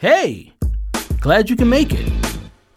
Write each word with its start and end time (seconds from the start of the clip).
Hey, 0.00 0.54
glad 1.20 1.50
you 1.50 1.56
can 1.56 1.68
make 1.68 1.92
it. 1.92 2.10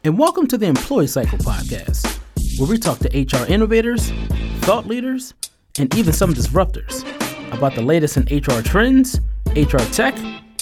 And 0.04 0.20
welcome 0.20 0.46
to 0.48 0.58
the 0.58 0.66
Employee 0.66 1.08
Cycle 1.08 1.38
Podcast, 1.38 2.20
where 2.60 2.70
we 2.70 2.78
talk 2.78 3.00
to 3.00 3.08
HR 3.18 3.50
innovators, 3.50 4.12
thought 4.64 4.88
leaders, 4.88 5.34
and 5.80 5.96
even 5.96 6.12
some 6.12 6.34
disruptors 6.34 7.06
about 7.54 7.76
the 7.76 7.82
latest 7.82 8.18
in 8.18 8.24
HR 8.24 8.62
trends, 8.62 9.22
HR 9.56 9.78
tech, 9.94 10.18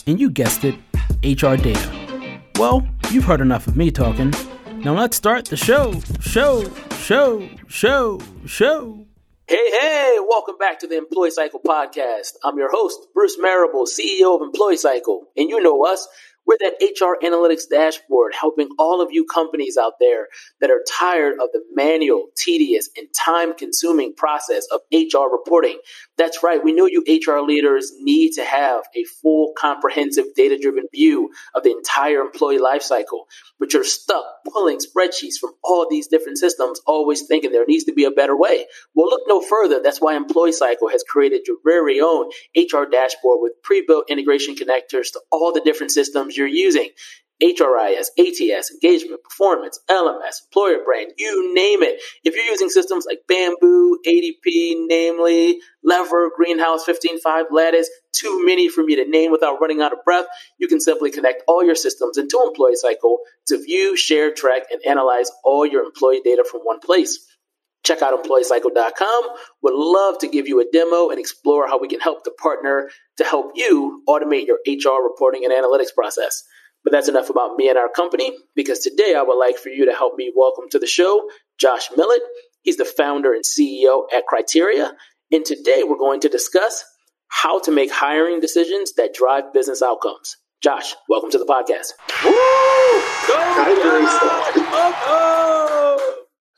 and 0.05 0.20
you 0.20 0.30
guessed 0.30 0.64
it, 0.64 0.76
HR 1.24 1.55
data. 1.55 2.39
Well, 2.60 2.88
you've 3.09 3.23
heard 3.23 3.41
enough 3.41 3.66
of 3.66 3.75
me 3.75 3.89
talking. 3.89 4.32
Now 4.84 4.93
let's 4.93 5.18
start 5.18 5.46
the 5.46 5.57
show, 5.57 6.00
show, 6.20 6.71
show, 6.91 7.50
show, 7.70 8.20
show. 8.46 9.07
Hey, 9.48 9.70
hey, 9.70 10.18
welcome 10.25 10.57
back 10.57 10.80
to 10.80 10.88
the 10.88 10.96
Employee 10.96 11.32
Cycle 11.32 11.59
Podcast. 11.59 12.36
I'm 12.41 12.57
your 12.57 12.71
host, 12.71 13.07
Bruce 13.14 13.38
Marable, 13.38 13.86
CEO 13.86 14.34
of 14.34 14.41
Employee 14.41 14.78
Cycle. 14.78 15.28
And 15.36 15.50
you 15.50 15.62
know 15.62 15.84
us. 15.86 16.08
We're 16.45 16.58
that 16.59 16.81
HR 16.81 17.23
analytics 17.23 17.70
dashboard 17.70 18.34
helping 18.40 18.70
all 18.80 19.02
of 19.02 19.09
you 19.12 19.26
companies 19.26 19.77
out 19.77 19.94
there 20.00 20.27
that 20.59 20.70
are 20.70 20.81
tired 20.90 21.34
of 21.34 21.50
the 21.54 21.62
manual, 21.73 22.27
tedious, 22.36 22.90
and 22.98 23.08
time 23.14 23.54
consuming 23.54 24.14
process 24.16 24.66
of 24.72 24.81
HR 24.91 25.31
reporting. 25.31 25.80
That's 26.17 26.44
right. 26.44 26.64
We 26.64 26.73
know 26.73 26.88
you 26.88 27.04
HR 27.08 27.45
leaders 27.45 27.91
need 28.00 28.34
to 28.34 28.44
have 28.44 28.84
a 28.95 29.04
full, 29.22 29.54
comprehensive, 29.58 30.26
data 30.36 30.58
driven 30.62 30.86
view 30.94 31.31
of 31.54 31.64
the 31.64 31.72
entire 31.72 32.22
employee 32.22 32.59
lifecycle, 32.59 33.26
but 33.59 33.73
you're 33.73 33.84
stuck 33.84 34.26
pulling 34.52 34.80
spreadsheets 34.80 35.38
from 35.39 35.52
all 35.64 35.88
these 35.89 36.08
different 36.08 36.38
systems, 36.38 36.81
always 36.86 37.23
thinking 37.28 37.52
there 37.52 37.66
needs 37.67 37.86
to 37.86 37.94
be 37.94 38.05
a 38.05 38.12
better 38.12 38.36
way. 38.36 38.66
Well, 38.95 39.08
look 39.08 39.22
no 39.28 39.42
further. 39.42 39.80
That's 39.81 40.02
why 40.02 40.16
Employee 40.16 40.52
Cycle 40.52 40.89
has 40.89 41.03
created 41.08 41.42
your 41.48 41.58
very 41.64 42.02
own 42.02 42.30
HR 42.55 42.86
dashboard 42.89 43.39
with 43.42 43.53
pre 43.64 43.84
built 43.86 44.09
integration 44.09 44.55
connectors 44.55 45.12
to 45.14 45.22
all 45.31 45.53
the 45.53 45.62
different 45.62 45.92
systems 45.92 46.30
you're 46.38 46.48
using. 46.48 46.90
HRIS, 47.41 48.09
ATS, 48.19 48.72
engagement, 48.72 49.23
performance, 49.23 49.80
LMS, 49.89 50.44
employer 50.45 50.83
brand, 50.86 51.11
you 51.17 51.53
name 51.56 51.81
it. 51.81 52.00
If 52.23 52.36
you're 52.36 52.45
using 52.45 52.69
systems 52.69 53.06
like 53.08 53.22
Bamboo, 53.28 53.97
ADP, 54.06 54.86
Namely, 54.88 55.59
Lever, 55.83 56.30
Greenhouse, 56.36 56.86
15Five, 56.86 57.45
Lattice, 57.50 57.89
too 58.14 58.45
many 58.45 58.69
for 58.69 58.83
me 58.83 58.95
to 58.95 59.09
name 59.09 59.31
without 59.31 59.59
running 59.59 59.81
out 59.81 59.91
of 59.91 60.03
breath, 60.06 60.28
you 60.59 60.67
can 60.67 60.80
simply 60.80 61.09
connect 61.09 61.41
all 61.47 61.64
your 61.64 61.75
systems 61.75 62.17
into 62.17 62.39
Employee 62.45 62.75
Cycle 62.75 63.19
to 63.47 63.58
view, 63.58 63.97
share, 63.97 64.31
track, 64.31 64.63
and 64.72 64.81
analyze 64.86 65.31
all 65.44 65.66
your 65.66 65.84
employee 65.84 66.22
data 66.23 66.45
from 66.50 66.61
one 66.61 66.80
place. 66.80 67.25
Check 67.84 68.02
out 68.02 68.14
employeecycle.com. 68.14 69.24
Would 69.64 69.74
love 69.74 70.20
to 70.20 70.28
give 70.28 70.48
you 70.48 70.60
a 70.60 70.66
demo 70.72 71.10
and 71.10 71.20
explore 71.20 71.68
how 71.68 71.80
we 71.80 71.88
can 71.88 72.00
help 72.00 72.24
the 72.24 72.32
partner 72.32 72.90
to 73.18 73.24
help 73.24 73.52
you 73.56 74.04
automate 74.08 74.46
your 74.46 74.60
HR 74.68 75.04
reporting 75.04 75.44
and 75.46 75.54
analytics 75.54 75.94
process. 75.94 76.44
But 76.84 76.92
that's 76.92 77.08
enough 77.09 77.30
about 77.30 77.56
me 77.58 77.70
and 77.70 77.78
our 77.78 77.90
company 77.90 78.34
because 78.56 78.80
today 78.80 79.14
I 79.18 79.22
would 79.22 79.38
like 79.38 79.58
for 79.58 79.70
you 79.70 79.86
to 79.86 79.94
help 79.94 80.16
me 80.16 80.32
welcome 80.36 80.66
to 80.72 80.80
the 80.80 80.88
show 80.88 81.30
Josh 81.59 81.90
Millet. 81.96 82.22
He's 82.64 82.78
the 82.78 82.86
founder 82.86 83.34
and 83.34 83.44
CEO 83.44 84.04
at 84.16 84.26
Criteria. 84.28 84.94
And 85.32 85.46
today 85.46 85.84
we're 85.84 85.98
going 85.98 86.20
to 86.22 86.30
discuss 86.30 86.84
how 87.28 87.59
to 87.62 87.72
make 87.72 87.92
hiring 87.92 88.40
decisions 88.40 88.94
that 88.94 89.14
drive 89.14 89.54
business 89.54 89.82
outcomes. 89.82 90.38
Josh, 90.62 90.96
welcome 91.09 91.32
to 91.32 91.40
the 91.40 91.46
podcast. 91.46 91.94
Woo! 92.24 92.32
Go, 93.28 93.38
Hi, 93.38 93.74
Bruce. 95.92 96.00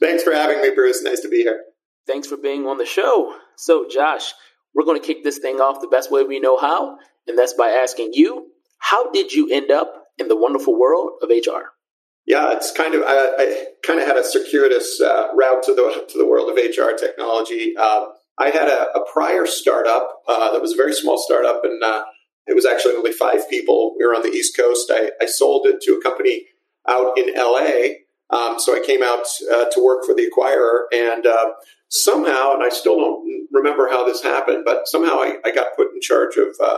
Thanks 0.03 0.21
for 0.21 0.33
having 0.33 0.61
me, 0.61 0.71
Bruce. 0.75 1.01
Nice 1.01 1.21
to 1.21 1.29
be 1.29 1.37
here. 1.37 1.63
Thanks 2.05 2.27
for 2.27 2.35
being 2.35 2.67
on 2.67 2.77
the 2.77 2.85
show. 2.85 3.35
So, 3.55 3.87
Josh, 3.89 4.33
we're 4.75 4.83
going 4.83 4.99
to 4.99 5.07
kick 5.07 5.23
this 5.23 5.37
thing 5.37 5.61
off 5.61 5.79
the 5.79 5.87
best 5.87 6.11
way 6.11 6.23
we 6.23 6.41
know 6.41 6.57
how, 6.57 6.97
and 7.25 7.39
that's 7.39 7.53
by 7.53 7.69
asking 7.69 8.11
you, 8.13 8.47
how 8.79 9.11
did 9.11 9.31
you 9.31 9.49
end 9.49 9.71
up 9.71 9.93
in 10.17 10.27
the 10.27 10.35
wonderful 10.35 10.77
world 10.77 11.11
of 11.21 11.29
HR? 11.29 11.71
Yeah, 12.25 12.51
it's 12.51 12.71
kind 12.71 12.95
of 12.95 13.03
I, 13.03 13.31
I 13.37 13.65
kind 13.85 14.01
of 14.01 14.05
had 14.07 14.17
a 14.17 14.25
circuitous 14.25 14.99
uh, 14.99 15.27
route 15.35 15.63
to 15.63 15.73
the 15.73 16.05
to 16.09 16.17
the 16.17 16.27
world 16.27 16.49
of 16.49 16.55
HR 16.55 16.95
technology. 16.97 17.73
Uh, 17.79 18.05
I 18.37 18.49
had 18.49 18.67
a, 18.67 18.87
a 18.97 19.05
prior 19.11 19.45
startup 19.45 20.21
uh, 20.27 20.51
that 20.51 20.61
was 20.61 20.73
a 20.73 20.77
very 20.77 20.93
small 20.93 21.17
startup, 21.17 21.61
and 21.63 21.81
uh, 21.81 22.03
it 22.45 22.55
was 22.55 22.65
actually 22.65 22.95
only 22.95 23.13
five 23.13 23.49
people. 23.49 23.95
We 23.97 24.05
were 24.05 24.15
on 24.15 24.21
the 24.21 24.29
East 24.29 24.55
Coast. 24.57 24.91
I, 24.93 25.11
I 25.21 25.27
sold 25.27 25.65
it 25.65 25.81
to 25.83 25.93
a 25.93 26.01
company 26.01 26.45
out 26.87 27.17
in 27.17 27.33
LA. 27.35 28.02
Um, 28.33 28.59
so 28.59 28.75
I 28.75 28.83
came 28.85 29.03
out 29.03 29.25
uh, 29.51 29.65
to 29.71 29.83
work 29.83 30.05
for 30.05 30.15
the 30.15 30.29
acquirer, 30.29 30.85
and 30.91 31.25
uh, 31.27 31.51
somehow, 31.89 32.53
and 32.53 32.63
I 32.63 32.69
still 32.69 32.97
don't 32.97 33.47
remember 33.51 33.89
how 33.89 34.05
this 34.05 34.23
happened, 34.23 34.63
but 34.65 34.87
somehow 34.87 35.17
I, 35.17 35.35
I 35.45 35.51
got 35.53 35.75
put 35.75 35.93
in 35.93 36.01
charge 36.01 36.37
of 36.37 36.47
uh, 36.59 36.77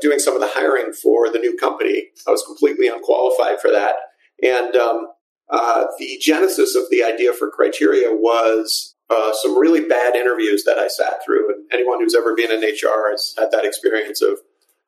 doing 0.00 0.18
some 0.18 0.34
of 0.34 0.40
the 0.40 0.50
hiring 0.52 0.92
for 0.92 1.30
the 1.30 1.38
new 1.38 1.56
company. 1.56 2.08
I 2.26 2.30
was 2.30 2.44
completely 2.46 2.88
unqualified 2.88 3.60
for 3.60 3.70
that. 3.70 3.94
And 4.42 4.76
um, 4.76 5.08
uh, 5.50 5.86
the 5.98 6.18
genesis 6.20 6.76
of 6.76 6.84
the 6.90 7.02
idea 7.02 7.32
for 7.32 7.50
Criteria 7.50 8.10
was 8.12 8.94
uh, 9.10 9.32
some 9.34 9.58
really 9.58 9.88
bad 9.88 10.14
interviews 10.14 10.64
that 10.64 10.78
I 10.78 10.88
sat 10.88 11.24
through. 11.24 11.52
And 11.52 11.64
anyone 11.72 12.00
who's 12.00 12.14
ever 12.14 12.34
been 12.34 12.50
in 12.50 12.60
HR 12.60 13.10
has 13.10 13.34
had 13.38 13.50
that 13.52 13.64
experience 13.64 14.22
of 14.22 14.38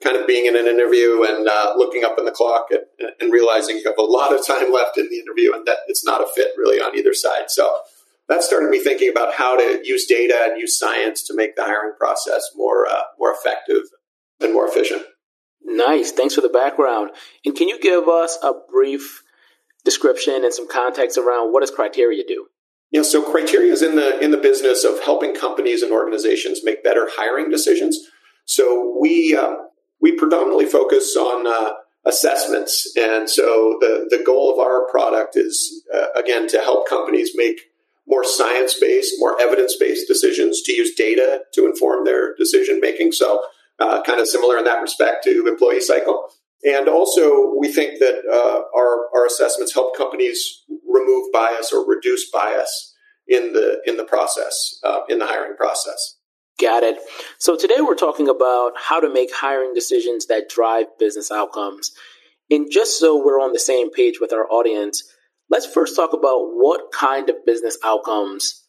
kind 0.03 0.16
of 0.16 0.26
being 0.26 0.47
in 0.47 0.56
an 0.56 0.66
interview 0.66 1.25
and 1.25 1.48
uh, 1.48 1.75
looking 1.76 2.04
up 2.04 2.19
in 2.19 2.25
the 2.25 2.31
clock 2.31 2.66
and, 2.70 3.10
and, 3.20 3.32
realizing 3.32 3.76
you 3.76 3.84
have 3.84 3.98
a 3.98 4.03
lot 4.03 4.32
of 4.32 4.47
time 4.47 4.72
left 4.72 4.97
in 4.97 5.09
the 5.09 5.19
interview 5.19 5.53
and 5.53 5.66
that 5.66 5.78
it's 5.88 6.04
not 6.04 6.20
a 6.20 6.26
fit 6.36 6.50
really 6.56 6.78
on 6.78 6.97
either 6.97 7.12
side. 7.12 7.48
So 7.48 7.69
that 8.28 8.42
started 8.42 8.70
me 8.70 8.78
thinking 8.78 9.10
about 9.10 9.34
how 9.34 9.56
to 9.56 9.81
use 9.84 10.06
data 10.06 10.38
and 10.44 10.60
use 10.60 10.78
science 10.78 11.22
to 11.25 11.34
make 11.34 11.56
the 11.56 11.64
hiring 11.64 11.94
process 11.98 12.50
more 12.54 12.87
uh, 12.87 13.03
more 13.19 13.32
effective 13.32 13.82
and 14.41 14.53
more 14.53 14.69
efficient. 14.69 15.03
Nice. 15.62 16.12
Thanks 16.12 16.34
for 16.34 16.41
the 16.41 16.48
background. 16.48 17.10
And 17.44 17.56
can 17.56 17.69
you 17.69 17.81
give 17.81 18.08
us 18.08 18.38
a 18.42 18.53
brief 18.70 19.22
description 19.84 20.44
and 20.44 20.53
some 20.53 20.69
context 20.69 21.19
around 21.19 21.53
what 21.53 21.60
does 21.60 21.70
criteria 21.70 22.22
do? 22.26 22.47
Yeah, 22.91 23.03
so 23.03 23.22
criteria 23.22 23.72
is 23.72 23.82
in 23.82 23.97
the 23.97 24.19
in 24.20 24.31
the 24.31 24.38
business 24.38 24.84
of 24.84 25.03
helping 25.03 25.34
companies 25.34 25.82
and 25.82 25.92
organizations 25.92 26.60
make 26.64 26.84
better 26.84 27.08
hiring 27.10 27.50
decisions. 27.50 27.98
So 28.44 28.97
we 28.98 29.37
uh, 29.37 29.56
we 30.00 30.12
predominantly 30.12 30.66
focus 30.66 31.16
on 31.16 31.47
uh, 31.47 31.75
assessments, 32.04 32.92
and 32.97 33.28
so 33.28 33.76
the 33.81 34.06
the 34.10 34.22
goal 34.25 34.53
of 34.53 34.59
our 34.59 34.88
product 34.91 35.36
is 35.36 35.84
uh, 35.94 36.06
again 36.14 36.48
to 36.48 36.59
help 36.59 36.88
companies 36.88 37.32
make 37.34 37.60
more 38.06 38.25
science 38.25 38.78
based, 38.81 39.14
more 39.19 39.41
evidence 39.41 39.76
based 39.78 40.08
decisions 40.08 40.62
to 40.62 40.72
use 40.72 40.94
data 40.94 41.42
to 41.53 41.66
inform 41.66 42.04
their 42.04 42.34
decision 42.37 42.81
making. 42.81 43.12
So 43.12 43.42
uh, 43.78 44.03
kind 44.03 44.20
of 44.20 44.26
similar 44.26 44.56
in 44.58 44.64
that 44.64 44.81
respect 44.81 45.25
to 45.25 45.47
employee 45.47 45.81
cycle. 45.81 46.31
And 46.64 46.88
also, 46.88 47.54
we 47.56 47.72
think 47.72 48.00
that 48.00 48.22
uh, 48.28 48.62
our, 48.76 49.06
our 49.14 49.26
assessments 49.26 49.75
help 49.75 49.97
companies 49.97 50.64
remove 50.88 51.31
bias 51.32 51.72
or 51.72 51.87
reduce 51.87 52.28
bias 52.31 52.94
in 53.28 53.53
the 53.53 53.81
in 53.87 53.97
the 53.97 54.04
process, 54.04 54.81
uh, 54.82 55.00
in 55.08 55.19
the 55.19 55.26
hiring 55.26 55.56
process. 55.56 56.18
Got 56.58 56.82
it. 56.82 56.98
So 57.38 57.56
today 57.56 57.76
we're 57.78 57.94
talking 57.94 58.28
about 58.28 58.72
how 58.76 58.98
to 58.98 59.12
make 59.12 59.32
hiring 59.32 59.74
decisions 59.74 60.26
that 60.26 60.48
drive 60.48 60.86
business 60.98 61.30
outcomes. 61.30 61.92
And 62.50 62.69
just 62.70 62.98
so 62.98 63.24
we're 63.24 63.41
on 63.41 63.52
the 63.52 63.60
same 63.60 63.92
page 63.92 64.20
with 64.20 64.32
our 64.32 64.44
audience, 64.50 65.04
let's 65.48 65.66
first 65.66 65.94
talk 65.94 66.14
about 66.14 66.48
what 66.54 66.91
kind 66.92 67.30
of 67.30 67.46
business 67.46 67.78
outcomes 67.84 68.64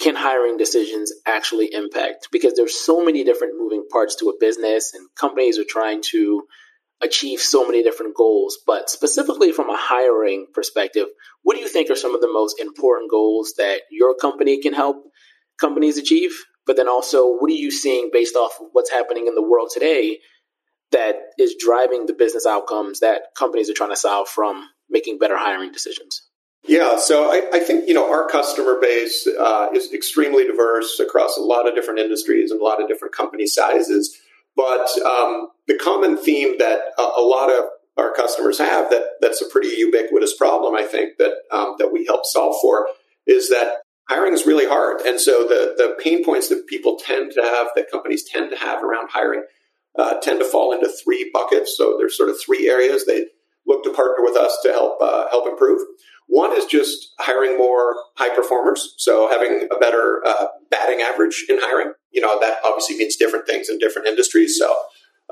can 0.00 0.16
hiring 0.16 0.56
decisions 0.56 1.12
actually 1.26 1.68
impact? 1.72 2.28
Because 2.32 2.54
there's 2.54 2.78
so 2.78 3.04
many 3.04 3.24
different 3.24 3.54
moving 3.58 3.84
parts 3.92 4.16
to 4.16 4.30
a 4.30 4.38
business 4.40 4.94
and 4.94 5.06
companies 5.14 5.58
are 5.58 5.64
trying 5.68 6.02
to 6.12 6.44
achieve 7.02 7.40
so 7.40 7.66
many 7.66 7.82
different 7.82 8.16
goals. 8.16 8.56
But 8.66 8.88
specifically 8.88 9.52
from 9.52 9.68
a 9.68 9.76
hiring 9.76 10.46
perspective, 10.54 11.08
what 11.42 11.56
do 11.56 11.60
you 11.60 11.68
think 11.68 11.90
are 11.90 11.96
some 11.96 12.14
of 12.14 12.22
the 12.22 12.32
most 12.32 12.58
important 12.58 13.10
goals 13.10 13.52
that 13.58 13.80
your 13.90 14.14
company 14.14 14.62
can 14.62 14.72
help 14.72 15.04
companies 15.60 15.98
achieve? 15.98 16.32
But 16.66 16.76
then 16.76 16.88
also, 16.88 17.26
what 17.26 17.50
are 17.50 17.54
you 17.54 17.70
seeing 17.70 18.10
based 18.12 18.36
off 18.36 18.58
of 18.60 18.68
what's 18.72 18.90
happening 18.90 19.26
in 19.26 19.34
the 19.34 19.42
world 19.42 19.70
today 19.72 20.20
that 20.92 21.16
is 21.38 21.56
driving 21.58 22.06
the 22.06 22.12
business 22.12 22.46
outcomes 22.46 23.00
that 23.00 23.34
companies 23.36 23.68
are 23.68 23.74
trying 23.74 23.90
to 23.90 23.96
solve 23.96 24.28
from 24.28 24.68
making 24.88 25.18
better 25.18 25.36
hiring 25.36 25.72
decisions? 25.72 26.22
Yeah, 26.66 26.96
so 26.96 27.30
I, 27.30 27.42
I, 27.52 27.58
think 27.58 27.88
you 27.88 27.94
know 27.94 28.10
our 28.10 28.26
customer 28.26 28.78
base 28.80 29.26
uh, 29.26 29.68
is 29.74 29.92
extremely 29.92 30.46
diverse 30.46 30.98
across 30.98 31.36
a 31.36 31.42
lot 31.42 31.68
of 31.68 31.74
different 31.74 32.00
industries 32.00 32.50
and 32.50 32.58
a 32.58 32.64
lot 32.64 32.80
of 32.80 32.88
different 32.88 33.14
company 33.14 33.46
sizes. 33.46 34.18
But 34.56 34.88
um, 35.04 35.48
the 35.66 35.76
common 35.76 36.16
theme 36.16 36.56
that 36.58 36.78
a, 36.98 37.02
a, 37.02 37.22
lot 37.22 37.50
of 37.50 37.64
our 37.98 38.14
customers 38.14 38.58
have 38.58 38.88
that 38.90 39.02
that's 39.20 39.42
a 39.42 39.48
pretty 39.50 39.76
ubiquitous 39.76 40.36
problem, 40.36 40.74
I 40.74 40.84
think 40.84 41.18
that 41.18 41.32
um, 41.50 41.74
that 41.78 41.92
we 41.92 42.06
help 42.06 42.24
solve 42.24 42.56
for 42.62 42.86
is 43.26 43.50
that 43.50 43.83
hiring 44.08 44.34
is 44.34 44.46
really 44.46 44.66
hard, 44.66 45.00
and 45.02 45.20
so 45.20 45.44
the 45.44 45.74
the 45.76 45.96
pain 46.02 46.24
points 46.24 46.48
that 46.48 46.66
people 46.66 46.96
tend 46.96 47.32
to 47.32 47.42
have, 47.42 47.68
that 47.74 47.90
companies 47.90 48.24
tend 48.24 48.50
to 48.50 48.56
have 48.56 48.82
around 48.82 49.10
hiring, 49.10 49.44
uh, 49.98 50.14
tend 50.20 50.40
to 50.40 50.44
fall 50.44 50.72
into 50.72 50.88
three 50.88 51.30
buckets. 51.32 51.76
So 51.76 51.96
there's 51.98 52.16
sort 52.16 52.30
of 52.30 52.36
three 52.40 52.68
areas 52.68 53.04
they 53.04 53.26
look 53.66 53.82
to 53.84 53.92
partner 53.92 54.24
with 54.24 54.36
us 54.36 54.58
to 54.62 54.72
help 54.72 54.98
uh, 55.00 55.28
help 55.30 55.46
improve. 55.48 55.80
One 56.26 56.56
is 56.56 56.64
just 56.64 57.12
hiring 57.18 57.58
more 57.58 57.96
high 58.16 58.34
performers, 58.34 58.94
so 58.96 59.28
having 59.28 59.68
a 59.74 59.78
better 59.78 60.22
uh, 60.26 60.46
batting 60.70 61.00
average 61.00 61.46
in 61.48 61.58
hiring. 61.60 61.92
You 62.10 62.22
know 62.22 62.38
that 62.40 62.58
obviously 62.64 62.96
means 62.96 63.16
different 63.16 63.46
things 63.46 63.68
in 63.68 63.78
different 63.78 64.08
industries. 64.08 64.58
So 64.58 64.68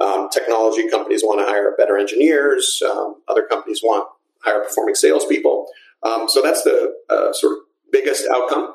Um, 0.01 0.31
technology 0.33 0.89
companies 0.89 1.23
want 1.23 1.39
to 1.41 1.47
hire 1.53 1.77
better 1.77 1.99
engineers. 1.99 2.81
Um, 2.91 3.09
other 3.29 3.45
companies 3.53 3.81
want 3.83 4.09
higher 4.45 4.63
performing 4.65 4.95
salespeople. 4.95 5.67
Um, 6.03 6.23
so 6.33 6.41
that's 6.41 6.63
the 6.65 6.95
uh, 7.15 7.31
sort 7.41 7.53
of 7.53 7.59
biggest 7.93 8.25
outcome. 8.33 8.75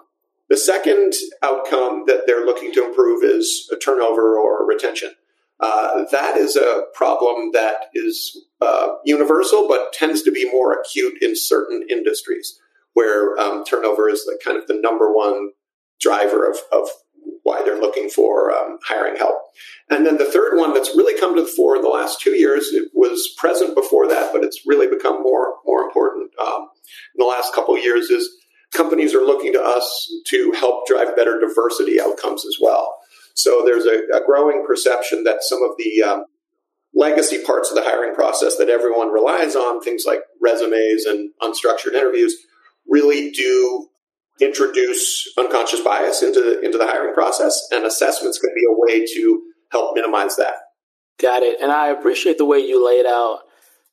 The 0.50 0.58
second 0.58 1.14
outcome 1.44 2.04
that 2.08 2.24
they're 2.26 2.46
looking 2.46 2.72
to 2.74 2.86
improve 2.86 3.24
is 3.24 3.70
turnover 3.84 4.38
or 4.40 4.66
retention. 4.66 5.12
Uh, 5.60 6.06
that 6.12 6.38
is 6.38 6.56
a 6.56 6.84
problem 6.94 7.52
that 7.52 7.88
is 7.94 8.46
uh, 8.62 8.90
universal, 9.04 9.68
but 9.68 9.92
tends 9.92 10.22
to 10.22 10.32
be 10.32 10.50
more 10.50 10.72
acute 10.74 11.16
in 11.22 11.36
certain 11.36 11.84
industries 11.90 12.60
where 12.94 13.38
um, 13.40 13.64
turnover 13.66 14.10
is 14.10 14.24
the 14.26 14.40
kind 14.44 14.58
of 14.58 14.68
the 14.68 14.80
number 14.80 15.12
one 15.14 15.50
driver 16.00 16.50
of, 16.50 16.58
of 16.72 16.88
why 17.44 17.62
they're 17.64 17.80
looking 17.80 18.10
for 18.10 18.52
um, 18.52 18.78
hiring 18.86 19.16
help. 19.16 19.36
And 19.90 20.06
then 20.06 20.18
the 20.18 20.32
third 20.32 20.58
one 20.58 20.74
that's 20.74 20.96
really 20.96 21.20
come 21.20 21.36
to 21.36 21.42
the 21.42 21.48
fore 21.48 21.76
in 21.76 21.82
the 21.82 21.90
last 21.90 22.22
two 22.22 22.32
years, 22.32 22.70
it 22.74 22.90
was 22.94 23.34
present 23.38 23.76
before 23.76 24.08
that, 24.08 24.32
but 24.34 24.44
it's 24.44 24.66
really 24.66 24.88
become 24.88 25.24
more 25.24 25.56
more 25.66 25.82
important 25.82 26.32
um, 26.42 26.70
in 27.16 27.20
the 27.20 27.26
last 27.26 27.54
couple 27.54 27.76
of 27.76 27.84
years, 27.84 28.10
is 28.10 28.30
companies 28.78 29.16
are 29.16 29.26
looking 29.26 29.52
to 29.54 29.62
us 29.62 30.10
to 30.28 30.52
help 30.52 30.88
drive 30.88 31.16
better 31.16 31.40
diversity 31.40 32.00
outcomes 32.00 32.46
as 32.46 32.58
well. 32.62 32.96
So 33.34 33.64
there's 33.66 33.86
a, 33.86 34.18
a 34.18 34.26
growing 34.26 34.64
perception 34.66 35.24
that 35.26 35.44
some 35.44 35.64
of 35.64 35.72
the 35.78 36.04
um, 36.04 36.26
legacy 36.94 37.44
parts 37.44 37.70
of 37.70 37.76
the 37.76 37.84
hiring 37.84 38.16
process 38.16 38.58
that 38.58 38.70
everyone 38.70 39.10
relies 39.12 39.56
on, 39.56 39.82
things 39.82 40.04
like 40.08 40.22
resumes 40.42 41.06
and 41.06 41.32
unstructured 41.42 41.94
interviews, 41.94 42.36
really 42.88 43.32
do 43.32 43.88
introduce 44.40 45.28
unconscious 45.38 45.82
bias 45.82 46.22
into 46.22 46.40
the, 46.40 46.62
into 46.62 46.78
the 46.78 46.86
hiring 46.86 47.14
process, 47.14 47.60
and 47.72 47.86
assessments 47.86 48.40
can 48.40 48.52
be 48.56 48.64
a 48.70 48.76
way 48.76 49.06
to 49.06 49.42
help 49.72 49.96
minimize 49.96 50.36
that. 50.38 50.54
Got 51.20 51.44
it. 51.44 51.60
And 51.62 51.72
I 51.72 51.88
appreciate 51.88 52.38
the 52.38 52.46
way 52.46 52.60
you 52.60 52.86
laid 52.86 53.06
out 53.06 53.40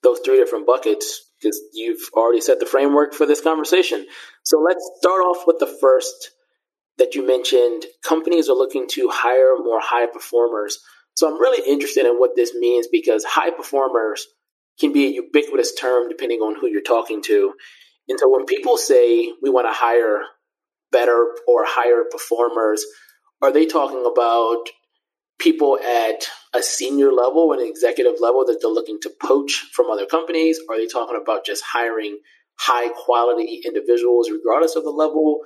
those 0.02 0.20
three 0.20 0.36
different 0.36 0.66
buckets 0.66 1.30
because 1.40 1.60
you've 1.72 2.08
already 2.14 2.40
set 2.40 2.60
the 2.60 2.66
framework 2.66 3.14
for 3.14 3.26
this 3.26 3.40
conversation. 3.40 4.06
So 4.42 4.58
let's 4.58 4.88
start 4.98 5.20
off 5.20 5.46
with 5.46 5.58
the 5.58 5.66
first 5.80 6.30
that 6.98 7.14
you 7.14 7.26
mentioned. 7.26 7.84
Companies 8.02 8.48
are 8.48 8.56
looking 8.56 8.86
to 8.92 9.08
hire 9.10 9.56
more 9.58 9.80
high 9.80 10.06
performers. 10.06 10.78
So 11.14 11.28
I'm 11.28 11.40
really 11.40 11.68
interested 11.70 12.06
in 12.06 12.16
what 12.16 12.36
this 12.36 12.54
means 12.54 12.88
because 12.90 13.24
high 13.24 13.50
performers 13.50 14.26
can 14.80 14.92
be 14.92 15.06
a 15.06 15.10
ubiquitous 15.10 15.74
term 15.74 16.08
depending 16.08 16.40
on 16.40 16.58
who 16.58 16.68
you're 16.68 16.82
talking 16.82 17.22
to. 17.22 17.54
And 18.08 18.18
so 18.18 18.28
when 18.28 18.46
people 18.46 18.76
say 18.76 19.32
we 19.42 19.50
want 19.50 19.66
to 19.66 19.72
hire 19.72 20.22
better 20.90 21.26
or 21.46 21.64
higher 21.64 22.04
performers, 22.10 22.84
are 23.42 23.52
they 23.52 23.66
talking 23.66 24.04
about 24.10 24.68
people 25.38 25.78
at 25.78 26.24
a 26.54 26.62
senior 26.62 27.12
level, 27.12 27.52
an 27.52 27.60
executive 27.60 28.14
level 28.20 28.44
that 28.46 28.58
they're 28.60 28.70
looking 28.70 29.00
to 29.00 29.10
poach 29.20 29.66
from 29.72 29.90
other 29.90 30.06
companies? 30.06 30.58
Are 30.70 30.76
they 30.76 30.86
talking 30.86 31.18
about 31.20 31.44
just 31.44 31.62
hiring 31.72 32.18
high 32.58 32.88
quality 32.88 33.62
individuals 33.64 34.30
regardless 34.30 34.76
of 34.76 34.84
the 34.84 34.90
level? 34.90 35.40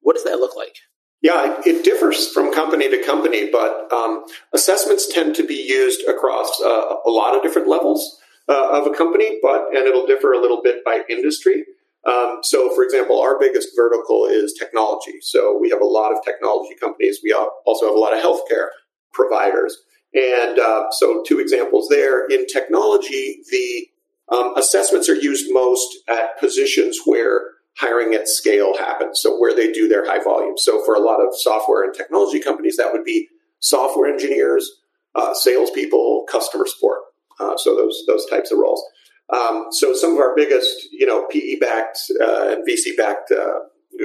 What 0.00 0.14
does 0.14 0.24
that 0.24 0.38
look 0.38 0.56
like? 0.56 0.76
Yeah, 1.20 1.60
it 1.66 1.84
differs 1.84 2.28
from 2.30 2.54
company 2.54 2.88
to 2.88 3.02
company, 3.02 3.50
but 3.50 3.92
um, 3.92 4.24
assessments 4.52 5.12
tend 5.12 5.34
to 5.36 5.46
be 5.46 5.56
used 5.56 6.06
across 6.08 6.60
uh, 6.60 6.94
a 7.04 7.10
lot 7.10 7.34
of 7.34 7.42
different 7.42 7.68
levels 7.68 8.20
uh, 8.48 8.80
of 8.80 8.86
a 8.86 8.96
company, 8.96 9.38
but 9.42 9.66
and 9.74 9.78
it'll 9.78 10.06
differ 10.06 10.32
a 10.32 10.40
little 10.40 10.62
bit 10.62 10.84
by 10.84 11.02
industry. 11.10 11.64
Um, 12.08 12.38
so, 12.42 12.72
for 12.74 12.84
example, 12.84 13.20
our 13.20 13.38
biggest 13.38 13.70
vertical 13.76 14.26
is 14.26 14.54
technology. 14.58 15.18
So 15.20 15.58
we 15.60 15.70
have 15.70 15.80
a 15.80 15.86
lot 15.86 16.12
of 16.12 16.24
technology 16.24 16.74
companies. 16.80 17.18
We 17.22 17.32
also 17.32 17.86
have 17.86 17.94
a 17.94 17.98
lot 17.98 18.16
of 18.16 18.22
healthcare 18.22 18.68
providers. 19.12 19.76
And 20.14 20.58
uh, 20.58 20.84
so, 20.90 21.22
two 21.26 21.38
examples 21.38 21.88
there. 21.88 22.26
In 22.26 22.46
technology, 22.46 23.40
the 23.50 23.88
um, 24.34 24.56
assessments 24.56 25.08
are 25.08 25.14
used 25.14 25.52
most 25.52 25.98
at 26.08 26.38
positions 26.40 27.00
where 27.04 27.42
hiring 27.76 28.14
at 28.14 28.26
scale 28.26 28.76
happens. 28.78 29.20
So, 29.20 29.38
where 29.38 29.54
they 29.54 29.70
do 29.70 29.86
their 29.86 30.06
high 30.06 30.22
volume. 30.22 30.56
So, 30.56 30.82
for 30.84 30.94
a 30.94 31.00
lot 31.00 31.20
of 31.20 31.38
software 31.38 31.84
and 31.84 31.92
technology 31.92 32.40
companies, 32.40 32.76
that 32.78 32.92
would 32.92 33.04
be 33.04 33.28
software 33.60 34.10
engineers, 34.10 34.70
uh, 35.14 35.34
salespeople, 35.34 36.24
customer 36.30 36.64
support. 36.66 37.00
Uh, 37.38 37.56
so, 37.58 37.76
those 37.76 38.02
those 38.06 38.24
types 38.26 38.50
of 38.50 38.58
roles. 38.58 38.82
Um, 39.30 39.66
so 39.70 39.92
some 39.94 40.12
of 40.12 40.18
our 40.18 40.34
biggest, 40.34 40.88
you 40.90 41.06
know, 41.06 41.26
PE-backed 41.30 41.98
uh, 42.20 42.48
and 42.48 42.66
VC-backed 42.66 43.30
uh, 43.30 43.58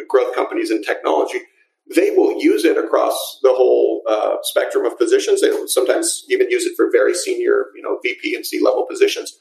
growth 0.07 0.35
companies 0.35 0.69
in 0.69 0.83
technology, 0.83 1.39
they 1.93 2.11
will 2.11 2.41
use 2.41 2.63
it 2.65 2.77
across 2.77 3.39
the 3.43 3.53
whole 3.53 4.01
uh, 4.07 4.37
spectrum 4.43 4.85
of 4.85 4.97
positions. 4.97 5.41
They 5.41 5.51
sometimes 5.67 6.23
even 6.29 6.49
use 6.49 6.65
it 6.65 6.73
for 6.75 6.89
very 6.91 7.13
senior, 7.13 7.65
you 7.75 7.81
know, 7.81 7.99
VP 8.03 8.35
and 8.35 8.45
C-level 8.45 8.85
positions. 8.89 9.37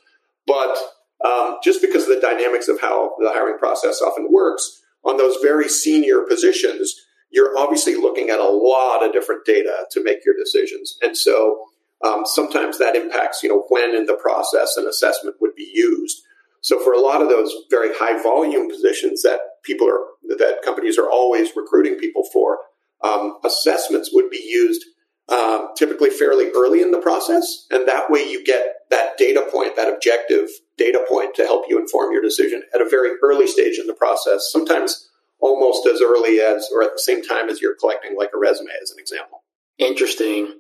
But 0.47 0.77
um, 1.25 1.59
just 1.62 1.81
because 1.81 2.03
of 2.03 2.09
the 2.09 2.21
dynamics 2.21 2.69
of 2.69 2.81
how 2.81 3.12
the 3.21 3.31
hiring 3.31 3.59
process 3.59 4.03
often 4.03 4.29
works, 4.31 4.83
on 5.05 5.17
those 5.17 5.37
very 5.43 5.69
senior 5.69 6.23
positions, 6.23 6.94
you're 7.31 7.56
obviously 7.59 7.94
looking 7.94 8.31
at 8.31 8.39
a 8.39 8.49
lot 8.49 9.05
of 9.05 9.12
different 9.12 9.44
data 9.44 9.87
to 9.91 10.03
make 10.03 10.25
your 10.25 10.35
decisions. 10.37 10.99
And 11.03 11.17
so 11.17 11.65
um, 12.05 12.25
sometimes 12.25 12.79
that 12.79 12.97
impacts, 12.97 13.43
you 13.43 13.49
know, 13.49 13.65
when 13.69 13.94
in 13.94 14.06
the 14.06 14.19
process 14.21 14.77
an 14.77 14.87
assessment 14.87 15.37
would 15.41 15.55
be 15.55 15.71
used. 15.73 16.23
So 16.62 16.82
for 16.82 16.93
a 16.94 17.00
lot 17.00 17.20
of 17.20 17.29
those 17.29 17.55
very 17.70 17.91
high 17.93 18.23
volume 18.23 18.70
positions 18.70 19.23
that 19.23 19.41
people 19.62 19.87
are 19.88 20.00
that 20.38 20.62
companies 20.64 20.99
are 20.99 21.11
always 21.11 21.50
recruiting 21.55 21.97
people 21.97 22.25
for, 22.32 22.59
um, 23.03 23.38
assessments 23.44 24.11
would 24.12 24.31
be 24.31 24.43
used 24.43 24.82
um, 25.29 25.69
typically 25.76 26.11
fairly 26.11 26.50
early 26.56 26.81
in 26.81 26.91
the 26.91 26.99
process, 26.99 27.67
and 27.70 27.87
that 27.87 28.11
way 28.11 28.29
you 28.29 28.44
get 28.44 28.62
that 28.91 29.17
data 29.19 29.47
point, 29.53 29.76
that 29.76 29.93
objective 29.93 30.49
data 30.76 31.05
point, 31.09 31.35
to 31.35 31.44
help 31.44 31.64
you 31.69 31.79
inform 31.79 32.12
your 32.12 32.23
decision 32.23 32.62
at 32.75 32.81
a 32.81 32.88
very 32.88 33.12
early 33.23 33.47
stage 33.47 33.79
in 33.79 33.87
the 33.87 33.94
process. 33.94 34.49
Sometimes 34.50 35.11
almost 35.41 35.87
as 35.87 36.00
early 36.00 36.41
as, 36.41 36.69
or 36.73 36.82
at 36.82 36.93
the 36.93 37.03
same 37.03 37.23
time 37.23 37.49
as 37.49 37.61
you're 37.61 37.75
collecting 37.75 38.17
like 38.17 38.31
a 38.35 38.38
resume, 38.38 38.70
as 38.82 38.91
an 38.91 38.99
example. 38.99 39.43
Interesting. 39.79 40.55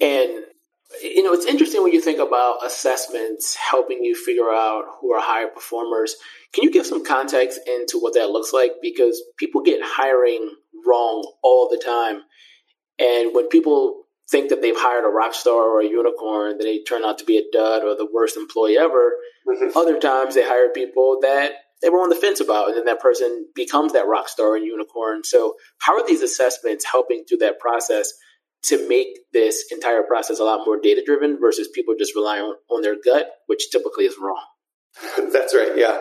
And 0.00 0.44
you 1.02 1.22
know, 1.22 1.32
it's 1.32 1.46
interesting 1.46 1.82
when 1.82 1.92
you 1.92 2.00
think 2.00 2.18
about 2.18 2.64
assessments 2.64 3.54
helping 3.54 4.02
you 4.02 4.14
figure 4.14 4.50
out 4.50 4.84
who 5.00 5.12
are 5.12 5.20
higher 5.20 5.48
performers. 5.48 6.16
Can 6.52 6.64
you 6.64 6.70
give 6.70 6.86
some 6.86 7.04
context 7.04 7.60
into 7.66 7.98
what 7.98 8.14
that 8.14 8.30
looks 8.30 8.52
like? 8.52 8.72
Because 8.82 9.22
people 9.38 9.62
get 9.62 9.80
hiring 9.82 10.50
wrong 10.86 11.30
all 11.42 11.68
the 11.68 11.82
time. 11.84 12.22
And 12.98 13.34
when 13.34 13.48
people 13.48 14.04
think 14.30 14.50
that 14.50 14.62
they've 14.62 14.76
hired 14.76 15.04
a 15.04 15.08
rock 15.08 15.34
star 15.34 15.54
or 15.54 15.80
a 15.80 15.88
unicorn, 15.88 16.58
then 16.58 16.66
they 16.66 16.82
turn 16.82 17.04
out 17.04 17.18
to 17.18 17.24
be 17.24 17.38
a 17.38 17.42
dud 17.52 17.82
or 17.82 17.96
the 17.96 18.08
worst 18.12 18.36
employee 18.36 18.78
ever. 18.78 19.14
Mm-hmm. 19.46 19.76
Other 19.76 19.98
times 19.98 20.34
they 20.34 20.44
hire 20.44 20.70
people 20.70 21.18
that 21.22 21.52
they 21.82 21.90
were 21.90 22.00
on 22.00 22.08
the 22.08 22.16
fence 22.16 22.40
about, 22.40 22.68
and 22.68 22.76
then 22.76 22.86
that 22.86 23.00
person 23.00 23.46
becomes 23.54 23.92
that 23.92 24.06
rock 24.06 24.28
star 24.28 24.56
and 24.56 24.64
unicorn. 24.64 25.22
So, 25.22 25.56
how 25.78 26.00
are 26.00 26.06
these 26.06 26.22
assessments 26.22 26.86
helping 26.90 27.24
through 27.28 27.38
that 27.38 27.58
process? 27.58 28.10
To 28.64 28.88
make 28.88 29.18
this 29.32 29.64
entire 29.70 30.02
process 30.02 30.38
a 30.38 30.44
lot 30.44 30.66
more 30.66 30.80
data 30.80 31.02
driven 31.04 31.38
versus 31.38 31.68
people 31.74 31.94
just 31.98 32.14
relying 32.14 32.42
on, 32.42 32.56
on 32.70 32.82
their 32.82 32.96
gut, 33.02 33.26
which 33.46 33.70
typically 33.70 34.04
is 34.04 34.16
wrong. 34.20 34.44
That's 35.32 35.54
right. 35.54 35.72
Yeah. 35.76 35.98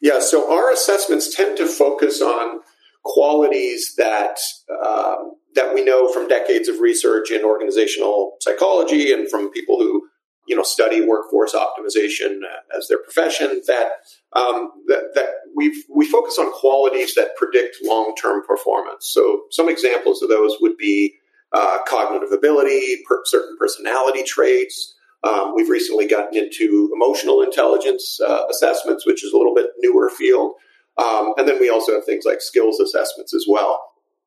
Yeah. 0.00 0.20
So 0.20 0.52
our 0.52 0.70
assessments 0.72 1.34
tend 1.34 1.56
to 1.56 1.66
focus 1.66 2.20
on 2.20 2.60
qualities 3.04 3.94
that 3.96 4.36
um, 4.84 5.32
that 5.54 5.74
we 5.74 5.84
know 5.84 6.12
from 6.12 6.28
decades 6.28 6.68
of 6.68 6.80
research 6.80 7.30
in 7.30 7.44
organizational 7.44 8.36
psychology 8.40 9.12
and 9.12 9.30
from 9.30 9.50
people 9.50 9.78
who 9.78 10.08
you 10.46 10.54
know 10.54 10.62
study 10.62 11.00
workforce 11.00 11.54
optimization 11.54 12.40
as 12.76 12.88
their 12.88 12.98
profession 12.98 13.62
that 13.66 13.88
um, 14.34 14.70
that, 14.86 15.12
that 15.14 15.30
we 15.56 15.84
we 15.94 16.06
focus 16.06 16.38
on 16.38 16.52
qualities 16.52 17.14
that 17.14 17.36
predict 17.36 17.76
long 17.82 18.14
term 18.20 18.42
performance. 18.46 19.08
So 19.08 19.42
some 19.50 19.68
examples 19.68 20.22
of 20.22 20.28
those 20.28 20.56
would 20.60 20.76
be 20.76 21.14
uh, 21.52 21.78
cognitive 21.86 22.32
ability, 22.32 23.02
per- 23.08 23.22
certain 23.24 23.56
personality 23.58 24.22
traits. 24.22 24.94
Um, 25.24 25.54
we've 25.54 25.68
recently 25.68 26.06
gotten 26.06 26.36
into 26.36 26.90
emotional 26.94 27.42
intelligence 27.42 28.18
uh, 28.20 28.44
assessments, 28.50 29.06
which 29.06 29.24
is 29.24 29.32
a 29.32 29.36
little 29.36 29.54
bit 29.54 29.66
newer 29.78 30.10
field. 30.10 30.52
Um, 30.98 31.34
and 31.36 31.48
then 31.48 31.60
we 31.60 31.68
also 31.68 31.94
have 31.94 32.04
things 32.04 32.24
like 32.24 32.40
skills 32.40 32.80
assessments 32.80 33.34
as 33.34 33.44
well. 33.48 33.82